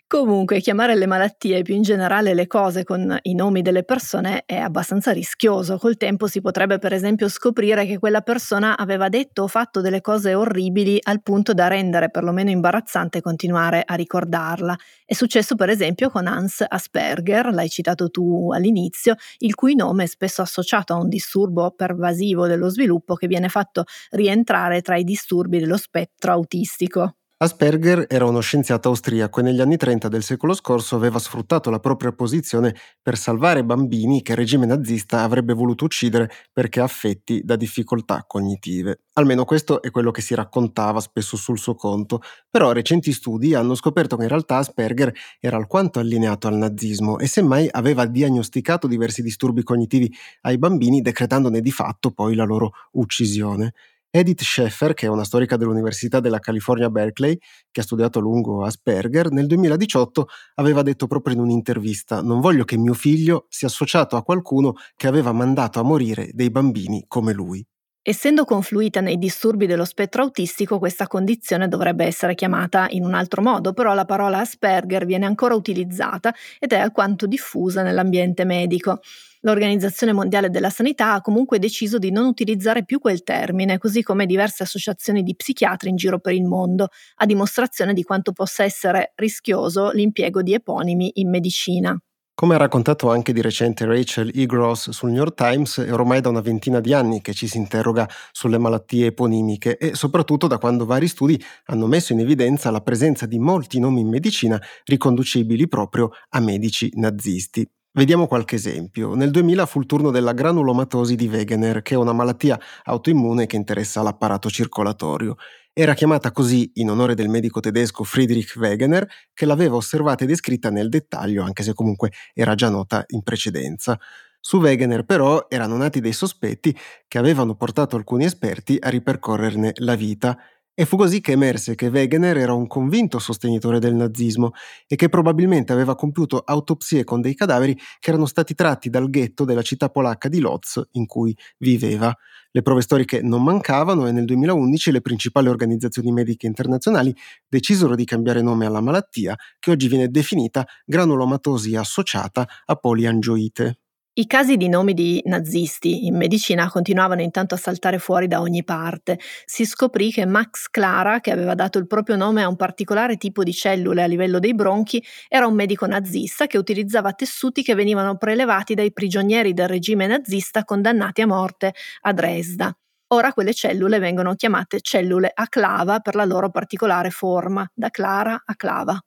Comunque, 0.06 0.61
chiamare 0.61 0.94
le 0.94 1.06
malattie 1.06 1.59
e 1.59 1.62
più 1.62 1.75
in 1.75 1.82
generale 1.82 2.35
le 2.35 2.47
cose 2.47 2.85
con 2.85 3.18
i 3.23 3.35
nomi 3.35 3.62
delle 3.62 3.82
persone 3.82 4.44
è 4.47 4.59
abbastanza 4.59 5.11
rischioso. 5.11 5.76
Col 5.76 5.97
tempo 5.97 6.28
si 6.28 6.40
potrebbe 6.40 6.78
per 6.78 6.92
esempio 6.92 7.28
scoprire 7.28 7.85
che 7.85 7.99
quella 7.99 8.20
persona 8.20 8.76
aveva 8.76 9.09
detto 9.09 9.42
o 9.42 9.49
fatto 9.49 9.80
delle 9.80 10.00
cose 10.00 10.35
orribili 10.35 10.99
al 11.02 11.20
punto 11.20 11.52
da 11.52 11.66
rendere 11.66 12.11
perlomeno 12.11 12.50
imbarazzante 12.50 13.20
continuare 13.20 13.82
a 13.85 13.94
ricordarla. 13.94 14.76
È 15.04 15.14
successo 15.14 15.56
per 15.56 15.68
esempio 15.68 16.11
con 16.11 16.28
Hans 16.28 16.64
Asperger, 16.66 17.52
l'hai 17.52 17.68
citato 17.68 18.11
tu 18.11 18.50
all'inizio, 18.52 19.16
il 19.38 19.56
cui 19.56 19.75
nome 19.80 20.06
spesso 20.06 20.42
associato 20.42 20.92
a 20.92 20.96
un 20.96 21.08
disturbo 21.08 21.70
pervasivo 21.72 22.46
dello 22.46 22.68
sviluppo 22.68 23.14
che 23.14 23.26
viene 23.26 23.49
fatto 23.49 23.84
rientrare 24.10 24.82
tra 24.82 24.96
i 24.96 25.04
disturbi 25.04 25.58
dello 25.58 25.76
spettro 25.76 26.32
autistico. 26.32 27.19
Asperger 27.42 28.04
era 28.06 28.26
uno 28.26 28.40
scienziato 28.40 28.90
austriaco 28.90 29.40
e 29.40 29.42
negli 29.42 29.62
anni 29.62 29.78
30 29.78 30.09
del 30.09 30.23
secolo 30.23 30.52
scorso 30.52 30.94
aveva 30.94 31.18
sfruttato 31.18 31.70
la 31.70 31.78
propria 31.80 32.12
posizione 32.12 32.76
per 33.00 33.16
salvare 33.16 33.64
bambini 33.64 34.20
che 34.20 34.32
il 34.32 34.37
regime 34.37 34.66
nazista 34.66 35.23
avrebbe 35.23 35.54
voluto 35.54 35.87
uccidere 35.87 36.30
perché 36.52 36.80
affetti 36.80 37.40
da 37.42 37.56
difficoltà 37.56 38.25
cognitive. 38.26 39.04
Almeno 39.14 39.47
questo 39.47 39.80
è 39.80 39.90
quello 39.90 40.11
che 40.11 40.20
si 40.20 40.35
raccontava 40.35 41.00
spesso 41.00 41.38
sul 41.38 41.59
suo 41.59 41.75
conto, 41.75 42.20
però 42.50 42.73
recenti 42.73 43.11
studi 43.11 43.54
hanno 43.54 43.75
scoperto 43.75 44.16
che 44.16 44.25
in 44.25 44.28
realtà 44.28 44.56
Asperger 44.59 45.11
era 45.40 45.56
alquanto 45.56 45.99
allineato 45.99 46.47
al 46.47 46.56
nazismo 46.56 47.18
e 47.18 47.26
semmai 47.26 47.66
aveva 47.70 48.04
diagnosticato 48.04 48.87
diversi 48.87 49.23
disturbi 49.23 49.62
cognitivi 49.62 50.12
ai 50.42 50.59
bambini 50.59 51.00
decretandone 51.00 51.62
di 51.62 51.70
fatto 51.70 52.11
poi 52.11 52.35
la 52.35 52.44
loro 52.44 52.73
uccisione. 52.92 53.73
Edith 54.12 54.43
Schaeffer, 54.43 54.93
che 54.95 55.07
è 55.07 55.09
una 55.09 55.25
storica 55.25 55.57
dell'Università 55.57 56.21
della 56.21 56.38
California 56.40 56.90
Berkeley, 56.90 57.37
che 57.71 57.81
ha 57.81 57.83
studiato 57.85 58.19
a 58.19 58.23
lungo 58.23 58.64
Asperger, 58.64 59.31
nel 59.31 59.47
2018 59.47 60.26
aveva 60.55 60.83
detto 60.83 61.07
proprio 61.07 61.35
in 61.35 61.40
un'intervista: 61.40 62.21
Non 62.23 62.40
voglio 62.40 62.64
che 62.64 62.76
mio 62.76 62.95
figlio 62.95 63.47
sia 63.49 63.69
associato 63.69 64.17
a 64.17 64.23
qualcuno 64.23 64.75
che 64.97 65.07
aveva 65.07 65.33
mandato 65.33 65.79
a 65.81 65.85
morire 65.85 66.31
dei 66.33 66.50
bambini 66.50 67.05
come 67.07 67.33
lui. 67.33 67.64
Essendo 68.02 68.45
confluita 68.47 69.00
nei 69.00 69.19
disturbi 69.19 69.66
dello 69.66 69.85
spettro 69.85 70.23
autistico, 70.23 70.78
questa 70.78 71.07
condizione 71.07 71.69
dovrebbe 71.69 72.07
essere 72.07 72.35
chiamata 72.35 72.87
in 72.90 73.04
un 73.04 73.12
altro 73.12 73.42
modo, 73.42 73.75
però 73.75 73.92
la 73.92 74.07
parola 74.07 74.38
Asperger 74.38 75.04
viene 75.04 75.26
ancora 75.26 75.54
utilizzata 75.54 76.35
ed 76.59 76.73
è 76.73 76.78
alquanto 76.78 77.26
diffusa 77.26 77.83
nell'ambiente 77.83 78.45
medico. 78.45 79.00
L'Organizzazione 79.42 80.14
Mondiale 80.14 80.49
della 80.49 80.71
Sanità 80.71 81.12
ha 81.12 81.21
comunque 81.21 81.59
deciso 81.59 81.99
di 81.99 82.11
non 82.11 82.25
utilizzare 82.25 82.85
più 82.87 82.99
quel 83.00 83.23
termine, 83.23 83.76
così 83.76 84.02
come 84.02 84.25
diverse 84.25 84.62
associazioni 84.62 85.23
di 85.23 85.37
psichiatri 85.37 85.90
in 85.90 85.97
giro 85.97 86.19
per 86.21 86.33
il 86.33 86.45
mondo, 86.45 86.88
a 87.16 87.26
dimostrazione 87.26 87.92
di 87.92 88.02
quanto 88.02 88.33
possa 88.33 88.64
essere 88.64 89.12
rischioso 89.16 89.90
l'impiego 89.90 90.40
di 90.42 90.54
eponimi 90.54 91.11
in 91.16 91.28
medicina. 91.28 92.00
Come 92.40 92.54
ha 92.54 92.56
raccontato 92.56 93.11
anche 93.11 93.35
di 93.35 93.42
recente 93.42 93.85
Rachel 93.85 94.32
E. 94.35 94.47
Gross 94.47 94.88
sul 94.88 95.11
New 95.11 95.18
York 95.18 95.35
Times, 95.35 95.78
è 95.78 95.92
ormai 95.92 96.23
da 96.23 96.30
una 96.30 96.40
ventina 96.40 96.80
di 96.80 96.94
anni 96.94 97.20
che 97.20 97.35
ci 97.35 97.47
si 97.47 97.59
interroga 97.59 98.09
sulle 98.32 98.56
malattie 98.56 99.09
eponimiche 99.09 99.76
e 99.76 99.94
soprattutto 99.94 100.47
da 100.47 100.56
quando 100.56 100.87
vari 100.87 101.06
studi 101.06 101.38
hanno 101.66 101.87
messo 101.87 102.14
in 102.14 102.20
evidenza 102.20 102.70
la 102.70 102.80
presenza 102.80 103.26
di 103.26 103.38
molti 103.38 103.78
nomi 103.78 104.00
in 104.00 104.09
medicina 104.09 104.59
riconducibili 104.87 105.68
proprio 105.68 106.12
a 106.30 106.40
medici 106.40 106.90
nazisti. 106.94 107.70
Vediamo 107.92 108.28
qualche 108.28 108.54
esempio. 108.54 109.14
Nel 109.14 109.30
2000 109.32 109.66
fu 109.66 109.80
il 109.80 109.87
turno 109.87 110.11
della 110.12 110.32
granulomatosi 110.32 111.16
di 111.16 111.26
Wegener, 111.26 111.82
che 111.82 111.94
è 111.94 111.97
una 111.97 112.12
malattia 112.12 112.59
autoimmune 112.85 113.47
che 113.47 113.56
interessa 113.56 114.02
l'apparato 114.02 114.49
circolatorio. 114.49 115.35
Era 115.72 115.94
chiamata 115.94 116.31
così 116.31 116.70
in 116.74 116.90
onore 116.90 117.14
del 117.14 117.29
medico 117.29 117.59
tedesco 117.59 118.05
Friedrich 118.05 118.55
Wegener, 118.57 119.07
che 119.35 119.44
l'aveva 119.44 119.74
osservata 119.74 120.22
e 120.22 120.29
descritta 120.29 120.70
nel 120.70 120.88
dettaglio, 120.88 121.42
anche 121.42 121.64
se 121.64 121.74
comunque 121.74 122.12
era 122.33 122.55
già 122.55 122.68
nota 122.68 123.05
in 123.09 123.22
precedenza. 123.22 123.98
Su 124.38 124.59
Wegener 124.59 125.05
però 125.05 125.46
erano 125.48 125.76
nati 125.76 126.00
dei 126.00 126.12
sospetti 126.12 126.76
che 127.09 127.18
avevano 127.18 127.57
portato 127.57 127.96
alcuni 127.96 128.24
esperti 128.24 128.76
a 128.81 128.88
ripercorrerne 128.88 129.72
la 129.79 129.96
vita 129.96 130.38
e 130.81 130.87
fu 130.87 130.97
così 130.97 131.21
che 131.21 131.33
emerse 131.33 131.75
che 131.75 131.88
Wegener 131.88 132.38
era 132.38 132.55
un 132.55 132.66
convinto 132.66 133.19
sostenitore 133.19 133.79
del 133.81 133.95
nazismo 133.95 134.53
e 134.87 134.97
che 134.97 135.11
probabilmente 135.11 135.75
aveva 135.75 135.95
compiuto 135.95 136.38
autopsie 136.38 137.05
con 137.05 137.21
dei 137.21 137.35
cadaveri 137.35 137.77
che 137.99 138.09
erano 138.09 138.25
stati 138.25 138.55
tratti 138.55 138.88
dal 138.88 139.11
ghetto 139.11 139.45
della 139.45 139.61
città 139.61 139.90
polacca 139.90 140.31
di 140.31 140.40
Lodz 140.40 140.81
in 140.93 141.05
cui 141.05 141.37
viveva. 141.59 142.16
Le 142.51 142.62
prove 142.62 142.81
storiche 142.81 143.21
non 143.21 143.43
mancavano 143.43 144.07
e 144.07 144.12
nel 144.12 144.25
2011 144.25 144.93
le 144.93 145.03
principali 145.03 145.49
organizzazioni 145.49 146.12
mediche 146.12 146.47
internazionali 146.47 147.14
decisero 147.47 147.95
di 147.95 148.07
cambiare 148.07 148.40
nome 148.40 148.64
alla 148.64 148.81
malattia 148.81 149.37
che 149.59 149.73
oggi 149.73 149.87
viene 149.87 150.09
definita 150.09 150.66
granulomatosi 150.87 151.77
associata 151.77 152.49
a 152.64 152.75
poliangioite. 152.77 153.81
I 154.20 154.26
casi 154.26 154.59
di 154.59 154.68
nomi 154.68 154.92
di 154.92 155.22
nazisti 155.24 156.04
in 156.04 156.14
medicina 156.14 156.68
continuavano 156.68 157.22
intanto 157.22 157.54
a 157.54 157.56
saltare 157.56 157.98
fuori 157.98 158.26
da 158.26 158.42
ogni 158.42 158.64
parte. 158.64 159.18
Si 159.46 159.64
scoprì 159.64 160.11
che 160.11 160.26
Max 160.26 160.68
Clara, 160.68 161.20
che 161.20 161.30
aveva 161.30 161.54
dato 161.54 161.78
il 161.78 161.87
proprio 161.87 162.16
nome 162.16 162.42
a 162.42 162.48
un 162.48 162.56
particolare 162.56 163.16
tipo 163.16 163.42
di 163.42 163.54
cellule 163.54 164.02
a 164.02 164.06
livello 164.06 164.38
dei 164.38 164.54
bronchi, 164.54 165.02
era 165.26 165.46
un 165.46 165.54
medico 165.54 165.87
nazista 165.87 166.46
che 166.46 166.59
utilizzava 166.59 167.14
tessuti 167.14 167.62
che 167.62 167.74
venivano 167.74 168.18
prelevati 168.18 168.74
dai 168.74 168.92
prigionieri 168.92 169.54
del 169.54 169.68
regime 169.68 170.06
nazista 170.06 170.64
condannati 170.64 171.22
a 171.22 171.26
morte 171.26 171.72
a 172.02 172.12
Dresda. 172.12 172.70
Ora 173.14 173.33
quelle 173.33 173.54
cellule 173.54 173.98
vengono 174.00 174.35
chiamate 174.35 174.83
cellule 174.83 175.30
a 175.33 175.46
clava 175.46 176.00
per 176.00 176.14
la 176.14 176.26
loro 176.26 176.50
particolare 176.50 177.09
forma, 177.09 177.66
da 177.72 177.88
clara 177.88 178.42
a 178.44 178.54
clava. 178.54 179.02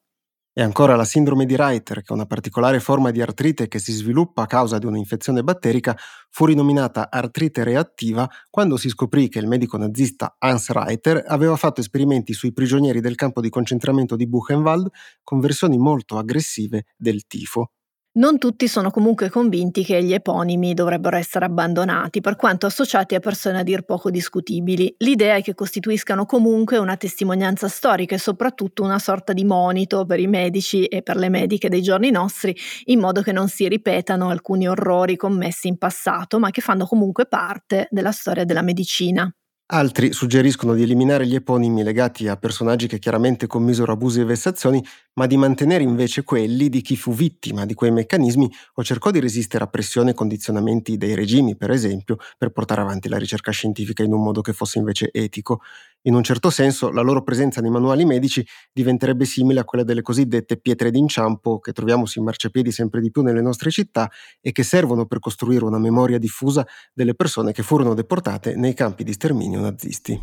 E 0.56 0.62
ancora 0.62 0.96
la 0.96 1.04
sindrome 1.04 1.46
di 1.46 1.56
Reiter, 1.56 2.02
che 2.04 2.10
è 2.10 2.13
una 2.13 2.28
particolare 2.28 2.80
forma 2.80 3.10
di 3.10 3.22
artrite 3.22 3.68
che 3.68 3.80
si 3.80 3.92
sviluppa 3.92 4.44
a 4.44 4.46
causa 4.46 4.78
di 4.78 4.86
un'infezione 4.86 5.44
batterica, 5.44 5.98
fu 6.30 6.46
rinominata 6.46 7.10
artrite 7.10 7.63
reattiva 7.63 8.30
quando 8.52 8.78
si 8.78 8.89
scoprì 8.89 9.30
che 9.30 9.39
il 9.39 9.48
medico 9.48 9.78
nazista 9.78 10.36
Hans 10.38 10.70
Reiter 10.70 11.24
aveva 11.26 11.56
fatto 11.56 11.82
esperimenti 11.82 12.34
sui 12.34 12.54
prigionieri 12.54 13.02
del 13.02 13.16
campo 13.16 13.42
di 13.42 13.50
concentramento 13.50 14.16
di 14.16 14.28
Buchenwald 14.28 14.89
con 15.24 15.39
versioni 15.39 15.78
molto 15.78 16.18
aggressive 16.20 16.86
del 16.98 17.26
tifo. 17.26 17.72
Non 18.15 18.38
tutti 18.38 18.67
sono 18.67 18.91
comunque 18.91 19.32
convinti 19.32 19.84
che 19.84 20.04
gli 20.04 20.13
eponimi 20.13 20.76
dovrebbero 20.76 21.17
essere 21.17 21.45
abbandonati, 21.45 22.21
per 22.21 22.36
quanto 22.36 22.67
associati 22.67 23.15
a 23.15 23.19
persone 23.19 23.58
a 23.58 23.63
dir 23.63 23.82
poco 23.82 24.12
discutibili. 24.12 24.93
L'idea 24.99 25.36
è 25.38 25.41
che 25.41 25.56
costituiscano 25.56 26.28
comunque 26.28 26.78
una 26.78 26.95
testimonianza 26.95 27.67
storica 27.67 28.13
e 28.13 28.19
soprattutto 28.19 28.84
una 28.84 28.99
sorta 28.99 29.34
di 29.34 29.43
monito 29.43 30.06
per 30.06 30.19
i 30.19 30.28
medici 30.28 30.86
e 30.86 31.02
per 31.02 31.15
le 31.17 31.30
mediche 31.30 31.69
dei 31.69 31.82
giorni 31.82 32.12
nostri, 32.12 32.56
in 32.86 32.99
modo 32.99 33.23
che 33.23 33.32
non 33.32 33.47
si 33.47 33.67
ripetano 33.67 34.30
alcuni 34.30 34.67
orrori 34.67 35.15
commessi 35.15 35.67
in 35.67 35.80
passato, 35.80 36.38
ma 36.38 36.52
che 36.52 36.62
fanno 36.62 36.86
comunque 36.86 37.26
parte 37.26 37.88
della 37.89 38.12
storia 38.12 38.45
della 38.45 38.62
medicina. 38.62 39.34
Altri 39.74 40.14
suggeriscono 40.14 40.76
di 40.76 40.84
eliminare 40.84 41.26
gli 41.26 41.34
eponimi 41.34 41.82
legati 41.82 42.28
a 42.28 42.38
personaggi 42.38 42.86
che 42.88 43.00
chiaramente 43.00 43.48
commisero 43.48 43.92
abusi 43.92 44.20
e 44.20 44.24
vessazioni, 44.24 44.84
ma 45.16 45.26
di 45.26 45.36
mantenere 45.36 45.82
invece 45.84 46.24
quelli 46.24 46.70
di 46.70 46.82
chi 46.82 46.96
fu 46.96 47.12
vittima 47.12 47.66
di 47.66 47.74
quei 47.74 47.90
meccanismi 47.90 48.48
o 48.76 48.84
cercò 48.84 49.10
di 49.10 49.20
resistere 49.20 49.64
a 49.64 49.68
pressione 49.68 50.12
e 50.12 50.14
condizionamenti 50.14 50.96
dei 50.96 51.16
regimi, 51.16 51.56
per 51.56 51.72
esempio, 51.72 52.18
per 52.38 52.52
portare 52.52 52.82
avanti 52.82 53.10
la 53.10 53.18
ricerca 53.18 53.50
scientifica 53.52 54.04
in 54.04 54.14
un 54.14 54.22
modo 54.22 54.42
che 54.42 54.54
fosse 54.54 54.78
invece 54.78 55.10
etico. 55.12 55.62
In 56.06 56.16
un 56.16 56.24
certo 56.24 56.50
senso, 56.50 56.92
la 56.92 57.02
loro 57.02 57.24
presenza 57.24 57.62
nei 57.62 57.72
manuali 57.72 58.04
medici 58.04 58.46
diventerebbe 58.74 59.24
simile 59.24 59.62
a 59.62 59.63
quella 59.63 59.86
delle 59.86 60.02
cosiddette 60.02 60.58
pietre 60.58 60.92
d'inciampo 60.92 61.60
che 61.60 61.72
troviamo 61.72 62.06
sui 62.06 62.22
marciapiedi 62.22 62.72
sempre 62.74 63.00
di 63.00 63.10
più 63.10 63.22
nelle 63.22 63.42
nostre 63.42 63.72
città 63.72 64.12
e 64.42 64.52
che 64.52 64.63
servono 64.63 65.06
per 65.06 65.20
costruire 65.20 65.63
una 65.63 65.80
memoria 65.80 66.18
diffusa 66.18 66.68
delle 66.94 67.16
persone 67.16 67.54
che 67.54 67.63
furono 67.63 67.94
deportate 67.94 68.56
nei 68.56 68.74
campi 68.74 69.06
di 69.06 69.13
sterminio 69.13 69.62
nazisti. 69.62 70.22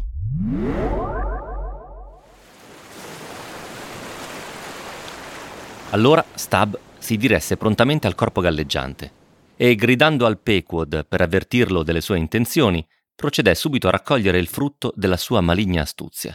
Allora 5.93 6.23
Stab 6.35 6.79
si 6.99 7.17
diresse 7.17 7.57
prontamente 7.57 8.07
al 8.07 8.15
corpo 8.15 8.43
galleggiante 8.43 9.13
e 9.57 9.75
gridando 9.77 10.27
al 10.27 10.39
Pequod 10.39 11.07
per 11.07 11.23
avvertirlo 11.23 11.83
delle 11.83 12.03
sue 12.03 12.19
intenzioni, 12.19 12.87
procedé 13.21 13.55
subito 13.55 13.87
a 13.87 13.91
raccogliere 13.91 14.39
il 14.39 14.49
frutto 14.49 14.95
della 14.97 15.19
sua 15.19 15.43
maligna 15.43 15.83
astuzia. 15.83 16.35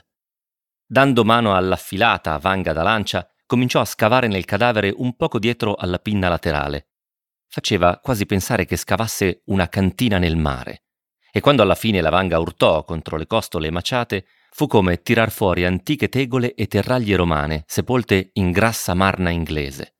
Dando 0.85 1.25
mano 1.25 1.55
all'affilata 1.55 2.37
vanga 2.37 2.73
da 2.73 2.83
lancia, 2.83 3.27
cominciò 3.47 3.79
a 3.79 3.85
scavare 3.85 4.27
nel 4.27 4.45
cadavere 4.45 4.93
un 4.95 5.15
poco 5.15 5.39
dietro 5.39 5.73
alla 5.73 5.97
pinna 5.97 6.29
laterale. 6.29 6.89
Faceva 7.47 7.97
quasi 7.97 8.27
pensare 8.27 8.65
che 8.65 8.77
scavasse 8.77 9.41
una 9.45 9.67
cantina 9.67 10.19
nel 10.19 10.37
mare. 10.37 10.83
E 11.31 11.39
quando 11.39 11.63
alla 11.63 11.73
fine 11.73 12.01
la 12.01 12.11
vanga 12.11 12.37
urtò 12.37 12.83
contro 12.83 13.17
le 13.17 13.25
costole 13.25 13.71
maciate, 13.71 14.27
fu 14.51 14.67
come 14.67 15.01
tirar 15.01 15.31
fuori 15.31 15.65
antiche 15.65 16.07
tegole 16.07 16.53
e 16.53 16.67
terraglie 16.67 17.15
romane 17.15 17.63
sepolte 17.65 18.29
in 18.33 18.51
grassa 18.51 18.93
marna 18.93 19.31
inglese. 19.31 19.95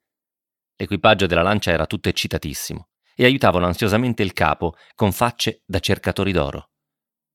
L'equipaggio 0.75 1.25
della 1.25 1.41
lancia 1.41 1.71
era 1.71 1.87
tutto 1.87 2.09
eccitatissimo 2.09 2.89
e 3.15 3.25
aiutavano 3.25 3.65
ansiosamente 3.65 4.21
il 4.21 4.33
capo 4.33 4.75
con 4.93 5.11
facce 5.11 5.63
da 5.65 5.79
cercatori 5.79 6.31
d'oro. 6.31 6.69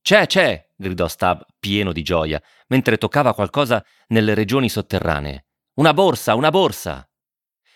C'è, 0.02 0.26
c'è! 0.26 0.68
gridò 0.76 1.08
Stab, 1.08 1.44
pieno 1.58 1.92
di 1.92 2.02
gioia, 2.02 2.42
mentre 2.68 2.96
toccava 2.96 3.34
qualcosa 3.34 3.84
nelle 4.08 4.34
regioni 4.34 4.68
sotterranee. 4.68 5.46
Una 5.74 5.92
borsa, 5.92 6.34
una 6.34 6.50
borsa! 6.50 7.08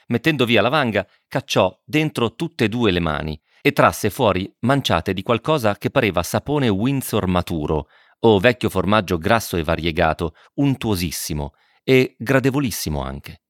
Mettendo 0.08 0.44
via 0.44 0.62
la 0.62 0.68
vanga, 0.68 1.06
cacciò 1.28 1.80
dentro 1.84 2.34
tutte 2.34 2.64
e 2.64 2.68
due 2.68 2.90
le 2.90 3.00
mani 3.00 3.40
e 3.62 3.72
trasse 3.72 4.10
fuori 4.10 4.52
manciate 4.60 5.14
di 5.14 5.22
qualcosa 5.22 5.76
che 5.76 5.90
pareva 5.90 6.22
sapone 6.22 6.68
Windsor 6.68 7.26
maturo 7.26 7.88
o 8.20 8.38
vecchio 8.38 8.68
formaggio 8.68 9.18
grasso 9.18 9.56
e 9.56 9.62
variegato, 9.62 10.34
untuosissimo 10.54 11.54
e 11.82 12.14
gradevolissimo 12.18 13.02
anche. 13.02 13.42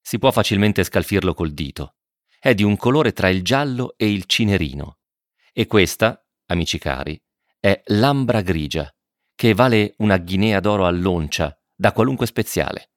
Si 0.00 0.18
può 0.18 0.30
facilmente 0.30 0.82
scalfirlo 0.82 1.34
col 1.34 1.52
dito. 1.52 1.96
È 2.38 2.54
di 2.54 2.62
un 2.62 2.76
colore 2.76 3.12
tra 3.12 3.28
il 3.28 3.42
giallo 3.42 3.94
e 3.96 4.10
il 4.10 4.24
cinerino. 4.24 4.98
E 5.52 5.66
questa, 5.66 6.24
amici 6.46 6.78
cari, 6.78 7.20
è 7.60 7.82
l'ambra 7.86 8.40
grigia, 8.40 8.90
che 9.34 9.52
vale 9.52 9.94
una 9.98 10.16
ghinea 10.16 10.60
d'oro 10.60 10.86
all'oncia 10.86 11.54
da 11.74 11.92
qualunque 11.92 12.26
speziale. 12.26 12.92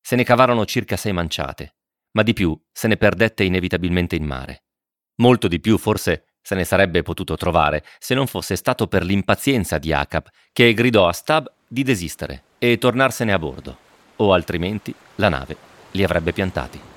Se 0.00 0.14
ne 0.16 0.22
cavarono 0.24 0.64
circa 0.64 0.96
sei 0.96 1.12
manciate, 1.12 1.74
ma 2.12 2.22
di 2.22 2.32
più 2.32 2.58
se 2.72 2.88
ne 2.88 2.96
perdette 2.96 3.44
inevitabilmente 3.44 4.14
in 4.14 4.24
mare. 4.24 4.64
Molto 5.16 5.48
di 5.48 5.60
più 5.60 5.76
forse 5.76 6.26
se 6.40 6.54
ne 6.54 6.64
sarebbe 6.64 7.02
potuto 7.02 7.36
trovare 7.36 7.84
se 7.98 8.14
non 8.14 8.26
fosse 8.26 8.56
stato 8.56 8.86
per 8.86 9.04
l'impazienza 9.04 9.78
di 9.78 9.92
Acap, 9.92 10.28
che 10.52 10.72
gridò 10.72 11.06
a 11.06 11.12
Stab 11.12 11.52
di 11.66 11.82
desistere 11.82 12.44
e 12.58 12.78
tornarsene 12.78 13.32
a 13.32 13.38
bordo, 13.38 13.76
o 14.16 14.32
altrimenti 14.32 14.94
la 15.16 15.28
nave 15.28 15.56
li 15.92 16.04
avrebbe 16.04 16.32
piantati. 16.32 16.89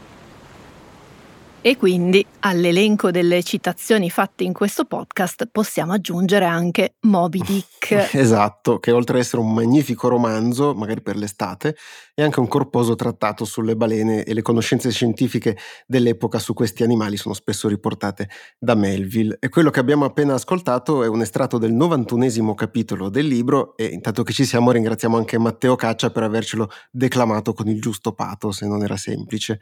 E 1.65 1.77
quindi 1.77 2.25
all'elenco 2.39 3.09
delle 3.09 3.41
citazioni 3.41 4.09
fatte 4.09 4.43
in 4.43 4.51
questo 4.51 4.83
podcast 4.83 5.47
possiamo 5.49 5.93
aggiungere 5.93 6.43
anche 6.43 6.95
Moby 7.03 7.39
Dick. 7.47 8.13
esatto, 8.13 8.79
che 8.79 8.91
oltre 8.91 9.15
ad 9.15 9.23
essere 9.23 9.41
un 9.41 9.53
magnifico 9.53 10.09
romanzo, 10.09 10.73
magari 10.73 11.01
per 11.01 11.15
l'estate, 11.15 11.77
è 12.13 12.21
anche 12.21 12.41
un 12.41 12.49
corposo 12.49 12.95
trattato 12.95 13.45
sulle 13.45 13.77
balene 13.77 14.25
e 14.25 14.33
le 14.33 14.41
conoscenze 14.41 14.91
scientifiche 14.91 15.57
dell'epoca 15.87 16.37
su 16.37 16.53
questi 16.53 16.83
animali 16.83 17.15
sono 17.15 17.33
spesso 17.33 17.69
riportate 17.69 18.27
da 18.59 18.75
Melville. 18.75 19.37
E 19.39 19.47
quello 19.47 19.69
che 19.69 19.79
abbiamo 19.79 20.03
appena 20.03 20.33
ascoltato 20.33 21.01
è 21.01 21.07
un 21.07 21.21
estratto 21.21 21.57
del 21.57 21.71
91 21.71 22.55
capitolo 22.55 23.07
del 23.07 23.25
libro 23.25 23.77
e 23.77 23.85
intanto 23.85 24.23
che 24.23 24.33
ci 24.33 24.43
siamo 24.43 24.71
ringraziamo 24.71 25.15
anche 25.15 25.37
Matteo 25.37 25.77
Caccia 25.77 26.09
per 26.09 26.23
avercelo 26.23 26.69
declamato 26.91 27.53
con 27.53 27.69
il 27.69 27.79
giusto 27.79 28.11
pato, 28.11 28.51
se 28.51 28.67
non 28.67 28.83
era 28.83 28.97
semplice. 28.97 29.61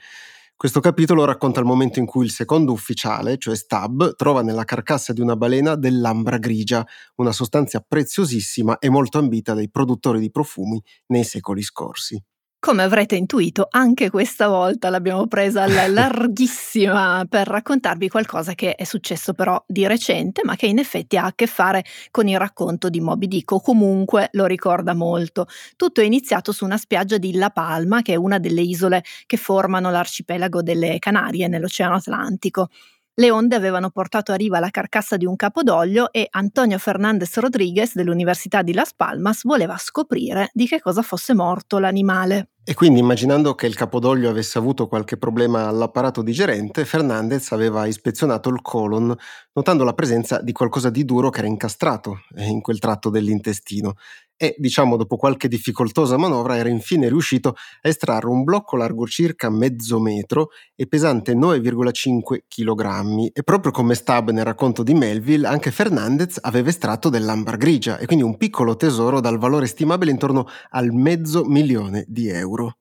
Questo 0.62 0.80
capitolo 0.80 1.26
racconta 1.26 1.60
il 1.60 1.66
momento 1.66 1.98
in 1.98 2.06
cui 2.06 2.24
il 2.24 2.30
secondo 2.30 2.72
ufficiale, 2.72 3.40
cioè 3.40 3.56
Stab, 3.56 4.14
trova 4.16 4.44
nella 4.44 4.64
carcassa 4.64 5.12
di 5.12 5.20
una 5.20 5.36
balena 5.36 5.74
dell'ambra 5.74 6.38
grigia, 6.38 6.86
una 7.16 7.32
sostanza 7.32 7.80
preziosissima 7.80 8.78
e 8.78 8.88
molto 8.88 9.18
ambita 9.18 9.56
dai 9.56 9.72
produttori 9.72 10.20
di 10.20 10.30
profumi 10.30 10.80
nei 11.08 11.24
secoli 11.24 11.64
scorsi. 11.64 12.24
Come 12.64 12.84
avrete 12.84 13.16
intuito, 13.16 13.66
anche 13.72 14.12
questa 14.12 14.48
volta 14.48 14.92
l'abbiamo 14.92 15.26
presa 15.26 15.64
alla 15.64 15.88
larghissima 15.90 17.26
per 17.28 17.48
raccontarvi 17.48 18.08
qualcosa 18.08 18.54
che 18.54 18.76
è 18.76 18.84
successo 18.84 19.34
però 19.34 19.62
di 19.66 19.88
recente, 19.88 20.44
ma 20.46 20.56
che 20.56 20.68
in 20.68 20.78
effetti 20.78 21.18
ha 21.18 21.26
a 21.26 21.34
che 21.34 21.48
fare 21.48 21.84
con 22.12 22.28
il 22.28 22.38
racconto 22.38 22.90
di 22.90 23.02
Moby 23.02 23.26
Dick, 23.28 23.52
o 23.54 23.62
comunque 23.62 24.30
lo 24.34 24.46
ricorda 24.46 24.94
molto. 24.94 25.48
Tutto 25.76 26.02
è 26.02 26.04
iniziato 26.04 26.52
su 26.52 26.64
una 26.64 26.78
spiaggia 26.78 27.18
di 27.18 27.34
La 27.34 27.50
Palma, 27.50 28.04
che 28.04 28.14
è 28.14 28.16
una 28.16 28.38
delle 28.38 28.62
isole 28.62 29.04
che 29.26 29.38
formano 29.38 29.90
l'arcipelago 29.90 30.62
delle 30.62 31.00
Canarie 31.00 31.48
nell'Oceano 31.48 31.96
Atlantico. 31.96 32.70
Le 33.16 33.32
onde 33.32 33.56
avevano 33.56 33.90
portato 33.90 34.34
a 34.34 34.36
riva 34.36 34.60
la 34.60 34.70
carcassa 34.70 35.18
di 35.18 35.26
un 35.26 35.36
capodoglio 35.36 36.12
e 36.12 36.28
Antonio 36.30 36.78
Fernandez 36.78 37.36
Rodriguez 37.40 37.96
dell'Università 37.96 38.62
di 38.62 38.74
Las 38.74 38.94
Palmas 38.94 39.44
voleva 39.46 39.78
scoprire 39.78 40.52
di 40.54 40.68
che 40.68 40.80
cosa 40.80 41.02
fosse 41.02 41.34
morto 41.34 41.80
l'animale. 41.80 42.51
E 42.64 42.76
quindi 42.76 43.00
immaginando 43.00 43.56
che 43.56 43.66
il 43.66 43.74
capodoglio 43.76 44.30
avesse 44.30 44.60
avuto 44.60 44.88
qualche 44.88 45.18
problema 45.18 45.68
all'apparato 45.68 46.22
digerente, 46.22 46.86
Fernandez 46.86 47.52
aveva 47.54 47.88
ispezionato 47.88 48.50
il 48.50 48.62
colon, 48.62 49.16
notando 49.54 49.84
la 49.84 49.94
presenza 49.94 50.40
di 50.42 50.52
qualcosa 50.52 50.92
di 50.92 51.04
duro 51.04 51.32
che 51.32 51.40
era 51.40 51.48
incastrato 51.48 52.20
in 52.36 52.62
quel 52.62 52.78
tratto 52.78 53.10
dell'intestino 53.10 53.96
e, 54.42 54.56
diciamo, 54.58 54.98
dopo 54.98 55.18
qualche 55.18 55.48
difficoltosa 55.48 56.18
manovra 56.18 56.58
era 56.58 56.68
infine 56.68 57.08
riuscito 57.08 57.50
a 57.82 57.88
estrarre 57.88 58.26
un 58.26 58.44
blocco 58.44 58.76
largo 58.76 59.06
circa 59.06 59.52
mezzo 59.52 60.00
metro 60.00 60.50
e 60.76 60.88
pesante 60.88 61.36
9,5 61.36 62.40
kg. 62.48 63.30
E 63.34 63.44
proprio 63.44 63.72
come 63.72 63.94
Stab 63.94 64.32
nel 64.32 64.44
racconto 64.44 64.82
di 64.82 64.96
Melville, 64.96 65.46
anche 65.46 65.70
Fernandez 65.70 66.40
aveva 66.42 66.70
estratto 66.70 67.10
dell'ambar 67.10 67.58
grigia 67.58 68.00
e 68.00 68.08
quindi 68.08 68.24
un 68.24 68.36
piccolo 68.36 68.76
tesoro 68.76 69.20
dal 69.20 69.38
valore 69.38 69.68
stimabile 69.68 70.10
intorno 70.10 70.48
al 70.72 70.92
mezzo 70.92 71.46
milione 71.46 72.04
di 72.08 72.28
euro. 72.28 72.78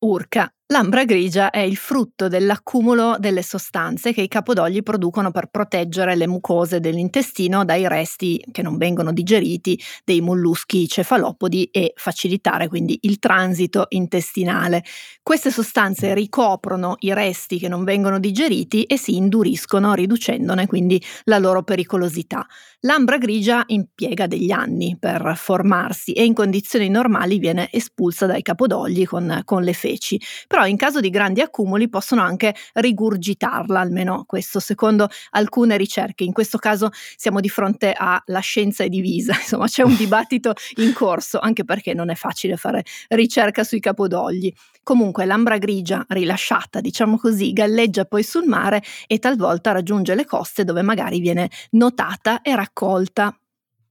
Urca. 0.00 0.52
L'ambra 0.68 1.04
grigia 1.04 1.50
è 1.50 1.58
il 1.58 1.76
frutto 1.76 2.26
dell'accumulo 2.26 3.16
delle 3.18 3.42
sostanze 3.42 4.14
che 4.14 4.22
i 4.22 4.28
capodogli 4.28 4.82
producono 4.82 5.30
per 5.30 5.48
proteggere 5.48 6.16
le 6.16 6.26
mucose 6.26 6.80
dell'intestino 6.80 7.66
dai 7.66 7.86
resti 7.86 8.42
che 8.50 8.62
non 8.62 8.78
vengono 8.78 9.12
digeriti 9.12 9.78
dei 10.04 10.22
molluschi 10.22 10.88
cefalopodi 10.88 11.64
e 11.64 11.92
facilitare 11.94 12.68
quindi 12.68 12.98
il 13.02 13.18
transito 13.18 13.84
intestinale. 13.90 14.82
Queste 15.22 15.50
sostanze 15.50 16.14
ricoprono 16.14 16.96
i 17.00 17.12
resti 17.12 17.58
che 17.58 17.68
non 17.68 17.84
vengono 17.84 18.18
digeriti 18.18 18.84
e 18.84 18.96
si 18.96 19.16
induriscono 19.16 19.92
riducendone 19.92 20.66
quindi 20.66 21.00
la 21.24 21.36
loro 21.36 21.62
pericolosità. 21.62 22.46
L'ambra 22.80 23.18
grigia 23.18 23.64
impiega 23.66 24.26
degli 24.26 24.50
anni 24.50 24.96
per 24.98 25.34
formarsi 25.36 26.12
e 26.12 26.24
in 26.24 26.32
condizioni 26.32 26.88
normali 26.88 27.38
viene 27.38 27.68
espulsa 27.70 28.24
dai 28.24 28.40
capodogli 28.40 29.06
con, 29.06 29.42
con 29.44 29.62
le 29.62 29.72
feci 29.74 30.18
però 30.54 30.66
in 30.68 30.76
caso 30.76 31.00
di 31.00 31.10
grandi 31.10 31.40
accumuli 31.40 31.88
possono 31.88 32.22
anche 32.22 32.54
rigurgitarla, 32.74 33.80
almeno 33.80 34.22
questo 34.24 34.60
secondo 34.60 35.08
alcune 35.30 35.76
ricerche. 35.76 36.22
In 36.22 36.32
questo 36.32 36.58
caso 36.58 36.90
siamo 37.16 37.40
di 37.40 37.48
fronte 37.48 37.92
alla 37.92 38.38
scienza 38.38 38.84
è 38.84 38.88
divisa, 38.88 39.34
insomma 39.42 39.66
c'è 39.66 39.82
un 39.82 39.96
dibattito 39.98 40.52
in 40.76 40.92
corso, 40.92 41.40
anche 41.40 41.64
perché 41.64 41.92
non 41.92 42.08
è 42.08 42.14
facile 42.14 42.56
fare 42.56 42.84
ricerca 43.08 43.64
sui 43.64 43.80
capodogli. 43.80 44.52
Comunque 44.84 45.24
l'ambra 45.24 45.58
grigia 45.58 46.04
rilasciata, 46.10 46.80
diciamo 46.80 47.18
così, 47.18 47.52
galleggia 47.52 48.04
poi 48.04 48.22
sul 48.22 48.46
mare 48.46 48.80
e 49.08 49.18
talvolta 49.18 49.72
raggiunge 49.72 50.14
le 50.14 50.24
coste 50.24 50.62
dove 50.62 50.82
magari 50.82 51.18
viene 51.18 51.50
notata 51.70 52.42
e 52.42 52.54
raccolta. 52.54 53.36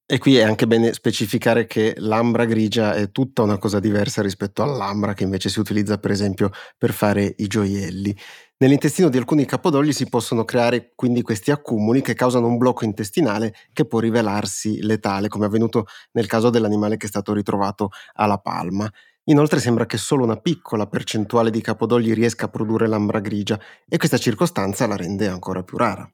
E 0.05 0.17
qui 0.19 0.35
è 0.35 0.43
anche 0.43 0.67
bene 0.67 0.93
specificare 0.93 1.65
che 1.65 1.93
l'ambra 1.97 2.45
grigia 2.45 2.93
è 2.93 3.09
tutta 3.11 3.41
una 3.41 3.57
cosa 3.57 3.79
diversa 3.79 4.21
rispetto 4.21 4.61
all'ambra 4.61 5.13
che 5.13 5.23
invece 5.23 5.49
si 5.49 5.59
utilizza 5.59 5.97
per 5.97 6.11
esempio 6.11 6.51
per 6.77 6.91
fare 6.91 7.33
i 7.37 7.47
gioielli. 7.47 8.15
Nell'intestino 8.57 9.09
di 9.09 9.17
alcuni 9.17 9.45
capodogli 9.45 9.91
si 9.93 10.07
possono 10.09 10.43
creare 10.43 10.91
quindi 10.95 11.21
questi 11.21 11.51
accumuli 11.51 12.01
che 12.01 12.13
causano 12.15 12.47
un 12.47 12.57
blocco 12.57 12.83
intestinale 12.85 13.53
che 13.71 13.85
può 13.85 13.99
rivelarsi 13.99 14.81
letale, 14.81 15.29
come 15.29 15.45
è 15.45 15.47
avvenuto 15.47 15.85
nel 16.11 16.27
caso 16.27 16.49
dell'animale 16.49 16.97
che 16.97 17.05
è 17.05 17.09
stato 17.09 17.33
ritrovato 17.33 17.89
alla 18.13 18.37
palma. 18.37 18.89
Inoltre 19.25 19.59
sembra 19.59 19.85
che 19.85 19.97
solo 19.97 20.25
una 20.25 20.37
piccola 20.37 20.85
percentuale 20.85 21.49
di 21.49 21.61
capodogli 21.61 22.13
riesca 22.13 22.45
a 22.45 22.49
produrre 22.49 22.87
l'ambra 22.87 23.19
grigia 23.19 23.59
e 23.87 23.97
questa 23.97 24.17
circostanza 24.17 24.85
la 24.85 24.97
rende 24.97 25.27
ancora 25.27 25.63
più 25.63 25.77
rara. 25.77 26.09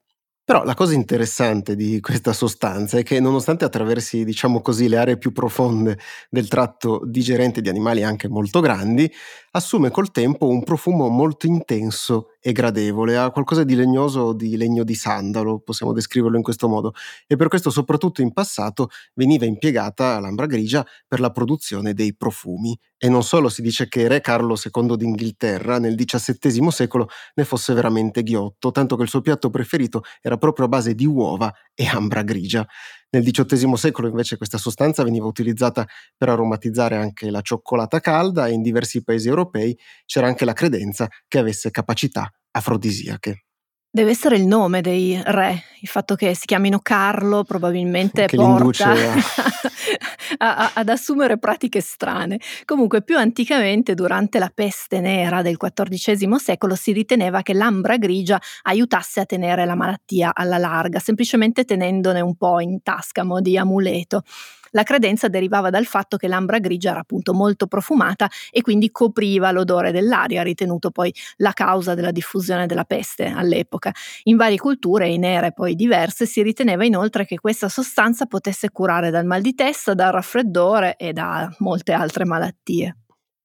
Però 0.49 0.63
la 0.63 0.73
cosa 0.73 0.95
interessante 0.95 1.75
di 1.75 1.99
questa 2.01 2.33
sostanza 2.33 2.97
è 2.97 3.03
che 3.03 3.19
nonostante 3.19 3.65
attraversi, 3.65 4.25
diciamo 4.25 4.62
così, 4.62 4.88
le 4.88 4.97
aree 4.97 5.17
più 5.19 5.31
profonde 5.31 5.99
del 6.27 6.47
tratto 6.47 7.03
digerente 7.05 7.62
di 7.62 7.69
animali 7.69 8.03
anche 8.03 8.27
molto 8.27 8.59
grandi, 8.59 9.07
assume 9.51 9.91
col 9.91 10.09
tempo 10.09 10.47
un 10.47 10.63
profumo 10.63 11.07
molto 11.07 11.45
intenso 11.45 12.29
e 12.41 12.52
gradevole, 12.52 13.17
ha 13.17 13.32
qualcosa 13.32 13.63
di 13.63 13.75
legnoso 13.75 14.34
di 14.34 14.58
legno 14.58 14.84
di 14.84 14.95
sandalo, 14.95 15.60
possiamo 15.60 15.93
descriverlo 15.93 16.38
in 16.38 16.43
questo 16.43 16.67
modo, 16.67 16.93
e 17.28 17.36
per 17.36 17.47
questo 17.47 17.69
soprattutto 17.69 18.21
in 18.21 18.32
passato 18.34 18.89
veniva 19.13 19.45
impiegata 19.45 20.19
l'ambra 20.19 20.45
grigia 20.45 20.86
per 21.08 21.19
la 21.19 21.32
produzione 21.32 21.93
dei 21.93 22.15
profumi. 22.15 22.78
E 23.02 23.08
non 23.08 23.23
solo 23.23 23.47
si 23.47 23.62
dice 23.62 23.88
che 23.88 24.08
re 24.10 24.19
Carlo 24.19 24.56
II 24.62 24.97
d'Inghilterra 24.97 25.80
nel 25.80 25.95
XVII 25.95 26.69
secolo 26.71 27.08
ne 27.36 27.45
fosse 27.45 27.73
veramente 27.73 28.23
ghiotto, 28.23 28.71
tanto 28.71 28.95
che 28.97 29.04
il 29.04 29.10
suo 29.10 29.21
piatto 29.21 29.49
preferito 29.49 30.04
era 30.21 30.38
proprio 30.38 30.65
a 30.65 30.69
base 30.69 30.95
di 30.95 31.06
uova 31.06 31.54
e 31.73 31.88
ambra 31.88 32.23
grigia. 32.23 32.67
Nel 33.12 33.24
XVIII 33.24 33.76
secolo 33.76 34.08
invece 34.08 34.38
questa 34.38 34.60
sostanza 34.60 35.04
veniva 35.04 35.26
utilizzata 35.26 35.88
per 36.15 36.30
aromatizzare 36.30 36.95
anche 36.95 37.32
la 37.32 37.41
cioccolata 37.41 38.00
calda 38.00 38.48
e 38.48 38.52
in 38.52 38.62
diversi 38.62 39.04
paesi 39.04 39.28
europei 39.28 39.76
c'era 40.06 40.28
anche 40.28 40.45
la 40.45 40.54
credenza 40.54 41.08
che 41.28 41.39
avesse 41.39 41.72
capacità 41.72 42.32
afrodisiache. 42.52 43.45
Deve 43.91 44.12
essere 44.12 44.36
il 44.36 44.45
nome 44.45 44.82
dei 44.82 45.19
re, 45.26 45.63
il 45.82 45.88
fatto 45.88 46.15
che 46.15 46.34
si 46.34 46.46
chiamino 46.46 46.80
Carlo 46.80 47.44
probabilmente 47.44 48.26
che 48.26 48.36
porta 48.36 48.92
a, 50.38 50.56
a, 50.56 50.72
ad 50.76 50.89
assumere 50.89 51.38
pratiche 51.38 51.82
strane. 51.82 52.39
Comunque 52.65 53.02
più 53.02 53.18
anticamente, 53.18 53.94
durante 53.94 54.39
la 54.39 54.52
peste 54.54 55.00
nera 55.00 55.42
del 55.42 55.58
XIV 55.58 56.36
secolo, 56.36 56.76
si 56.76 56.92
riteneva 56.92 57.42
che 57.42 57.54
l'ambra 57.54 57.98
grigia 57.98 58.39
aiutasse 58.63 59.20
a 59.22 59.26
tenere 59.26 59.65
la 59.65 59.76
malattia 59.76 60.32
alla 60.34 60.58
larga, 60.58 61.00
semplicemente 61.00 61.65
tenendone 61.65 62.22
un 62.22 62.36
po' 62.36 62.60
in 62.60 62.82
tasca 62.82 63.24
mo' 63.24 63.42
di 63.42 63.58
amuleto. 63.58 64.24
La 64.72 64.84
credenza 64.84 65.28
derivava 65.28 65.70
dal 65.70 65.86
fatto 65.86 66.18
che 66.18 66.28
l'ambra 66.28 66.60
grigia 66.60 66.92
era 66.92 67.00
appunto 67.00 67.34
molto 67.34 67.68
profumata 67.68 68.30
e 68.52 68.62
quindi 68.62 68.92
copriva 68.92 69.52
l'odore 69.52 69.92
dell'aria, 69.92 70.44
ritenuto 70.44 70.92
poi 70.92 71.13
la 71.38 71.54
causa 71.54 71.96
della 71.96 72.12
diffusione 72.12 72.68
della 72.68 72.84
peste 72.84 73.26
all'epoca. 73.26 73.92
In 74.24 74.38
varie 74.38 74.58
culture, 74.58 75.08
in 75.08 75.24
ere 75.24 75.54
poi 75.54 75.68
diverse, 75.75 76.25
si 76.25 76.41
riteneva 76.41 76.86
inoltre 76.86 77.25
che 77.25 77.38
questa 77.38 77.69
sostanza 77.69 78.25
potesse 78.25 78.69
curare 78.71 79.10
dal 79.10 79.25
mal 79.25 79.41
di 79.41 79.53
testa, 79.53 79.93
dal 79.93 80.12
raffreddore 80.12 80.95
e 80.95 81.13
da 81.13 81.49
molte 81.60 81.93
altre 81.93 82.25
malattie. 82.25 82.95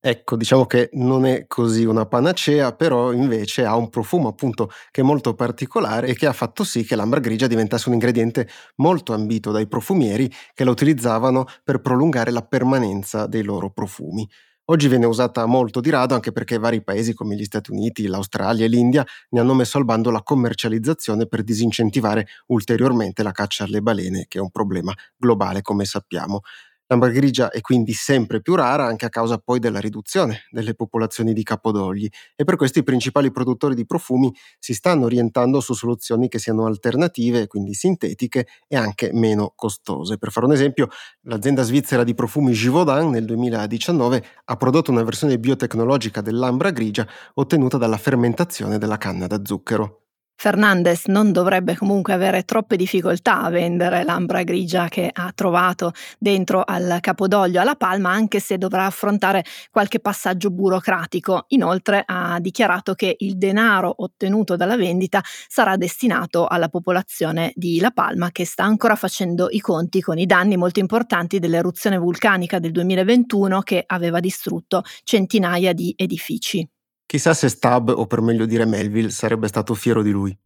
Ecco, 0.07 0.37
diciamo 0.37 0.67
che 0.67 0.91
non 0.95 1.25
è 1.25 1.47
così 1.47 1.87
una 1.87 2.05
panacea, 2.05 2.75
però 2.75 3.11
invece 3.13 3.65
ha 3.65 3.75
un 3.75 3.89
profumo 3.89 4.29
appunto 4.29 4.71
che 4.91 5.01
è 5.01 5.05
molto 5.05 5.35
particolare 5.35 6.09
e 6.09 6.15
che 6.15 6.27
ha 6.27 6.35
fatto 6.35 6.63
sì 6.63 6.85
che 6.85 6.95
l'ambra 6.95 7.21
grigia 7.21 7.47
diventasse 7.47 7.89
un 7.89 7.95
ingrediente 7.95 8.47
molto 8.77 9.15
ambito 9.15 9.51
dai 9.51 9.67
profumieri 9.67 10.31
che 10.53 10.65
la 10.65 10.71
utilizzavano 10.71 11.47
per 11.63 11.81
prolungare 11.81 12.31
la 12.33 12.43
permanenza 12.43 13.27
dei 13.27 13.43
loro 13.43 13.71
profumi. 13.71 14.29
Oggi 14.69 14.89
viene 14.89 15.05
usata 15.05 15.45
molto 15.45 15.81
di 15.81 15.91
rado 15.91 16.15
anche 16.15 16.33
perché 16.33 16.57
vari 16.59 16.83
paesi 16.83 17.13
come 17.13 17.35
gli 17.37 17.45
Stati 17.45 17.71
Uniti, 17.71 18.07
l'Australia 18.07 18.65
e 18.65 18.69
l'India 18.69 19.05
ne 19.31 19.41
hanno 19.41 19.53
messo 19.55 19.77
al 19.77 19.85
bando 19.85 20.11
la 20.11 20.23
commercializzazione 20.23 21.27
per 21.27 21.43
disincentivare 21.43 22.27
ulteriormente 22.47 23.23
la 23.23 23.33
caccia 23.33 23.65
alle 23.65 23.83
balene, 23.83 24.25
che 24.27 24.39
è 24.39 24.41
un 24.41 24.51
problema 24.51 24.93
globale 25.17 25.61
come 25.61 25.85
sappiamo. 25.85 26.41
L'ambra 26.87 27.09
grigia 27.11 27.51
è 27.51 27.61
quindi 27.61 27.93
sempre 27.93 28.41
più 28.43 28.55
rara 28.55 28.85
anche 28.85 29.07
a 29.07 29.09
causa 29.09 29.39
poi 29.39 29.59
della 29.59 29.81
riduzione 29.81 30.43
delle 30.51 30.75
popolazioni 30.75 31.33
di 31.33 31.43
capodogli 31.43 32.09
e 32.37 32.45
per 32.45 32.57
questo 32.57 32.79
i 32.79 32.83
principali 32.83 33.31
produttori 33.33 33.75
di 33.75 33.87
profumi 33.87 34.33
si 34.59 34.75
stanno 34.75 35.07
orientando 35.07 35.61
su 35.61 35.75
soluzioni 35.75 36.29
che 36.29 36.39
siano 36.39 36.67
alternative, 36.67 37.47
quindi 37.47 37.75
sintetiche 37.75 38.47
e 38.69 38.77
anche 38.77 39.11
meno 39.13 39.53
costose. 39.57 40.19
Per 40.19 40.31
fare 40.31 40.47
un 40.47 40.53
esempio, 40.53 40.89
l'azienda 41.23 41.63
svizzera 41.63 42.05
di 42.05 42.15
profumi 42.15 42.53
Givaudan 42.53 43.11
nel 43.11 43.25
2019 43.25 44.25
ha 44.45 44.57
prodotto 44.57 44.91
una 44.91 45.03
versione 45.03 45.39
biotecnologica 45.39 46.21
dell'ambra 46.21 46.71
grigia 46.71 47.07
ottenuta 47.35 47.79
dalla 47.79 47.97
fermentazione 47.99 48.79
della 48.79 48.99
canna 48.99 49.27
da 49.27 49.41
zucchero. 49.45 50.04
Fernandez 50.37 51.07
non 51.07 51.33
dovrebbe 51.33 51.75
comunque 51.77 52.13
avere 52.13 52.43
troppe 52.43 52.77
difficoltà 52.77 53.41
a 53.43 53.49
vendere 53.51 54.05
l'ambra 54.05 54.43
grigia 54.43 54.89
che 54.89 55.09
ha 55.11 55.33
trovato 55.35 55.93
dentro 56.19 56.63
al 56.65 56.99
capodoglio 57.01 57.61
alla 57.61 57.77
Palma, 57.77 58.11
anche 58.11 58.41
se 58.41 58.59
dovrà 58.59 58.85
affrontare 58.85 59.45
qualche 59.71 60.01
passaggio 60.01 60.51
burocratico. 60.51 61.45
Inoltre 61.49 62.03
ha 62.05 62.39
dichiarato 62.41 62.95
che 62.95 63.15
il 63.19 63.39
denaro 63.39 63.95
ottenuto 63.99 64.57
dalla 64.57 64.77
vendita 64.77 65.23
sarà 65.49 65.77
destinato 65.77 66.47
alla 66.47 66.69
popolazione 66.69 67.53
di 67.55 67.81
La 67.81 67.91
Palma 67.91 68.31
che 68.31 68.45
sta 68.45 68.65
ancora 68.65 68.97
facendo 68.97 69.49
i 69.51 69.61
conti 69.61 70.01
con 70.03 70.19
i 70.19 70.27
danni 70.27 70.57
molto 70.57 70.81
importanti 70.81 71.39
dell'eruzione 71.39 71.97
vulcanica 71.97 72.59
del 72.59 72.73
2021 72.73 73.61
che 73.63 73.83
aveva 73.87 74.21
distrutto 74.21 74.83
centinaia 75.05 75.73
di 75.73 75.95
edifici. 75.97 76.69
Chissà 77.15 77.33
se 77.33 77.49
Stab, 77.49 77.95
o 77.97 78.09
per 78.09 78.21
meglio 78.21 78.45
dire 78.45 78.65
Melville, 78.65 79.09
sarebbe 79.09 79.47
stato 79.47 79.73
fiero 79.75 80.03
di 80.03 80.11
lui. 80.11 80.37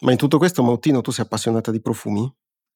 Ma 0.00 0.10
in 0.10 0.18
tutto 0.18 0.36
questo, 0.36 0.62
Mautino, 0.62 1.00
tu 1.00 1.10
sei 1.10 1.24
appassionata 1.24 1.70
di 1.70 1.80
profumi? 1.80 2.30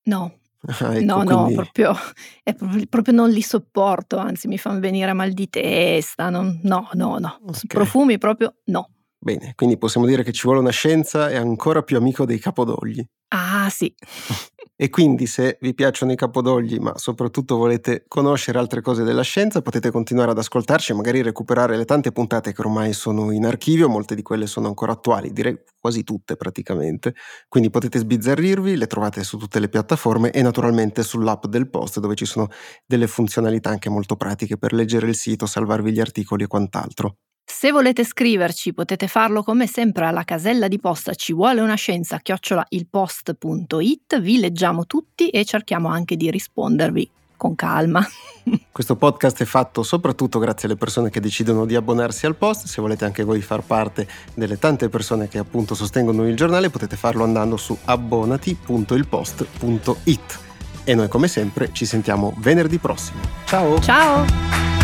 No. 0.05 0.39
Ah, 0.63 0.97
ecco, 0.97 1.05
no, 1.05 1.15
quindi... 1.17 1.33
no, 1.35 1.51
proprio, 1.53 1.95
proprio, 2.43 2.87
proprio, 2.89 3.15
non 3.15 3.29
li 3.29 3.43
sopporto, 3.43 4.17
anzi 4.17 4.49
mi 4.49 4.57
fanno 4.57 4.81
venire 4.81 5.13
mal 5.13 5.33
di 5.33 5.51
testa. 5.51 6.31
Non, 6.31 6.61
no, 6.63 6.89
no, 6.95 7.19
no. 7.19 7.39
Okay. 7.43 7.67
Profumi 7.67 8.17
proprio 8.17 8.55
no. 8.65 8.89
Bene, 9.19 9.53
quindi 9.57 9.77
possiamo 9.77 10.07
dire 10.07 10.23
che 10.23 10.33
ci 10.33 10.45
vuole 10.45 10.61
una 10.61 10.71
scienza 10.71 11.29
e 11.29 11.37
ancora 11.37 11.83
più 11.83 11.99
amico 11.99 12.25
dei 12.25 12.39
capodogli. 12.39 13.07
Ah, 13.29 13.69
sì. 13.69 13.95
E 14.83 14.89
quindi 14.89 15.27
se 15.27 15.59
vi 15.61 15.75
piacciono 15.75 16.11
i 16.13 16.17
capodogli, 16.17 16.79
ma 16.79 16.97
soprattutto 16.97 17.57
volete 17.59 18.07
conoscere 18.09 18.59
altre 18.59 18.81
cose 18.81 19.03
della 19.03 19.21
scienza, 19.21 19.61
potete 19.61 19.91
continuare 19.91 20.31
ad 20.31 20.39
ascoltarci 20.39 20.93
e 20.93 20.95
magari 20.95 21.21
recuperare 21.21 21.77
le 21.77 21.85
tante 21.85 22.13
puntate 22.13 22.55
che 22.55 22.63
ormai 22.63 22.95
sono 22.95 23.31
in 23.31 23.45
archivio, 23.45 23.91
molte 23.91 24.15
di 24.15 24.23
quelle 24.23 24.47
sono 24.47 24.69
ancora 24.69 24.93
attuali, 24.93 25.35
direi 25.35 25.59
quasi 25.79 26.03
tutte 26.03 26.37
praticamente. 26.37 27.15
Quindi 27.47 27.69
potete 27.69 27.99
sbizzarrirvi, 27.99 28.75
le 28.77 28.87
trovate 28.87 29.23
su 29.23 29.37
tutte 29.37 29.61
le 29.61 29.69
piattaforme 29.69 30.31
e 30.31 30.41
naturalmente 30.41 31.03
sull'app 31.03 31.45
del 31.45 31.69
post 31.69 32.01
dove 32.01 32.15
ci 32.15 32.25
sono 32.25 32.49
delle 32.87 33.07
funzionalità 33.07 33.69
anche 33.69 33.91
molto 33.91 34.17
pratiche 34.17 34.57
per 34.57 34.73
leggere 34.73 35.09
il 35.09 35.15
sito, 35.15 35.45
salvarvi 35.45 35.93
gli 35.93 36.01
articoli 36.01 36.45
e 36.45 36.47
quant'altro. 36.47 37.17
Se 37.53 37.73
volete 37.73 38.05
scriverci 38.05 38.73
potete 38.73 39.07
farlo 39.07 39.43
come 39.43 39.67
sempre 39.67 40.07
alla 40.07 40.25
casella 40.25 40.67
di 40.67 40.79
posta 40.79 41.15
ci 41.15 41.35
vuole 41.35 41.61
una 41.61 41.75
scienza 41.75 42.17
chiocciola 42.19 42.65
ilpost.it, 42.71 44.19
vi 44.21 44.39
leggiamo 44.39 44.87
tutti 44.87 45.29
e 45.29 45.45
cerchiamo 45.45 45.89
anche 45.89 46.17
di 46.17 46.31
rispondervi 46.31 47.11
con 47.37 47.55
calma. 47.57 48.03
Questo 48.73 48.97
podcast 48.97 49.43
è 49.43 49.45
fatto 49.45 49.83
soprattutto 49.83 50.39
grazie 50.39 50.69
alle 50.69 50.79
persone 50.79 51.11
che 51.11 51.21
decidono 51.21 51.67
di 51.67 51.75
abbonarsi 51.75 52.25
al 52.25 52.37
post, 52.37 52.67
se 52.67 52.81
volete 52.81 53.05
anche 53.05 53.25
voi 53.25 53.43
far 53.43 53.63
parte 53.63 54.09
delle 54.33 54.59
tante 54.59 54.89
persone 54.89 55.29
che 55.29 55.37
appunto 55.37 55.75
sostengono 55.75 56.27
il 56.27 56.37
giornale 56.37 56.71
potete 56.71 56.97
farlo 56.97 57.25
andando 57.25 57.59
su 57.59 57.77
abbonati.ilpost.it. 57.85 60.39
E 60.85 60.95
noi 60.95 61.09
come 61.09 61.29
sempre 61.29 61.69
ci 61.73 61.85
sentiamo 61.85 62.33
venerdì 62.39 62.79
prossimo. 62.79 63.21
Ciao! 63.45 63.79
Ciao! 63.81 64.80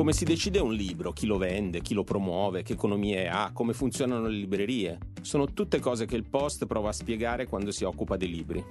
Come 0.00 0.14
si 0.14 0.24
decide 0.24 0.60
un 0.60 0.72
libro, 0.72 1.12
chi 1.12 1.26
lo 1.26 1.36
vende, 1.36 1.82
chi 1.82 1.92
lo 1.92 2.04
promuove, 2.04 2.62
che 2.62 2.72
economie 2.72 3.28
ha, 3.28 3.50
come 3.52 3.74
funzionano 3.74 4.28
le 4.28 4.34
librerie? 4.38 4.98
Sono 5.20 5.52
tutte 5.52 5.78
cose 5.78 6.06
che 6.06 6.16
il 6.16 6.26
Post 6.26 6.64
prova 6.64 6.88
a 6.88 6.92
spiegare 6.92 7.46
quando 7.46 7.70
si 7.70 7.84
occupa 7.84 8.16
dei 8.16 8.30
libri. 8.30 8.64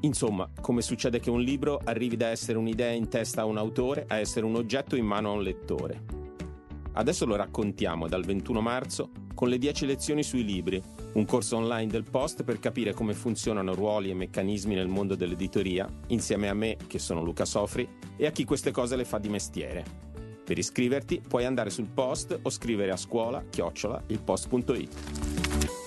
Insomma, 0.00 0.50
come 0.60 0.82
succede 0.82 1.20
che 1.20 1.30
un 1.30 1.40
libro 1.40 1.80
arrivi 1.84 2.16
da 2.16 2.30
essere 2.30 2.58
un'idea 2.58 2.90
in 2.90 3.08
testa 3.08 3.42
a 3.42 3.44
un 3.44 3.58
autore 3.58 4.06
a 4.08 4.16
essere 4.16 4.44
un 4.44 4.56
oggetto 4.56 4.96
in 4.96 5.06
mano 5.06 5.30
a 5.30 5.34
un 5.34 5.44
lettore. 5.44 6.02
Adesso 6.94 7.26
lo 7.26 7.36
raccontiamo 7.36 8.08
dal 8.08 8.24
21 8.24 8.60
marzo 8.60 9.10
con 9.34 9.48
le 9.48 9.58
10 9.58 9.86
lezioni 9.86 10.24
sui 10.24 10.44
libri, 10.44 10.82
un 11.12 11.24
corso 11.24 11.58
online 11.58 11.92
del 11.92 12.10
Post 12.10 12.42
per 12.42 12.58
capire 12.58 12.92
come 12.92 13.14
funzionano 13.14 13.72
ruoli 13.72 14.10
e 14.10 14.14
meccanismi 14.14 14.74
nel 14.74 14.88
mondo 14.88 15.14
dell'editoria, 15.14 15.88
insieme 16.08 16.48
a 16.48 16.54
me, 16.54 16.76
che 16.88 16.98
sono 16.98 17.22
Luca 17.22 17.44
Sofri, 17.44 17.88
e 18.16 18.26
a 18.26 18.32
chi 18.32 18.42
queste 18.42 18.72
cose 18.72 18.96
le 18.96 19.04
fa 19.04 19.18
di 19.18 19.28
mestiere. 19.28 20.10
Per 20.44 20.58
iscriverti 20.58 21.22
puoi 21.26 21.44
andare 21.44 21.70
sul 21.70 21.88
post 21.92 22.38
o 22.42 22.50
scrivere 22.50 22.90
a 22.90 22.96
scuola 22.96 23.42
chiocciola 23.48 24.02
ilpost.it. 24.08 25.81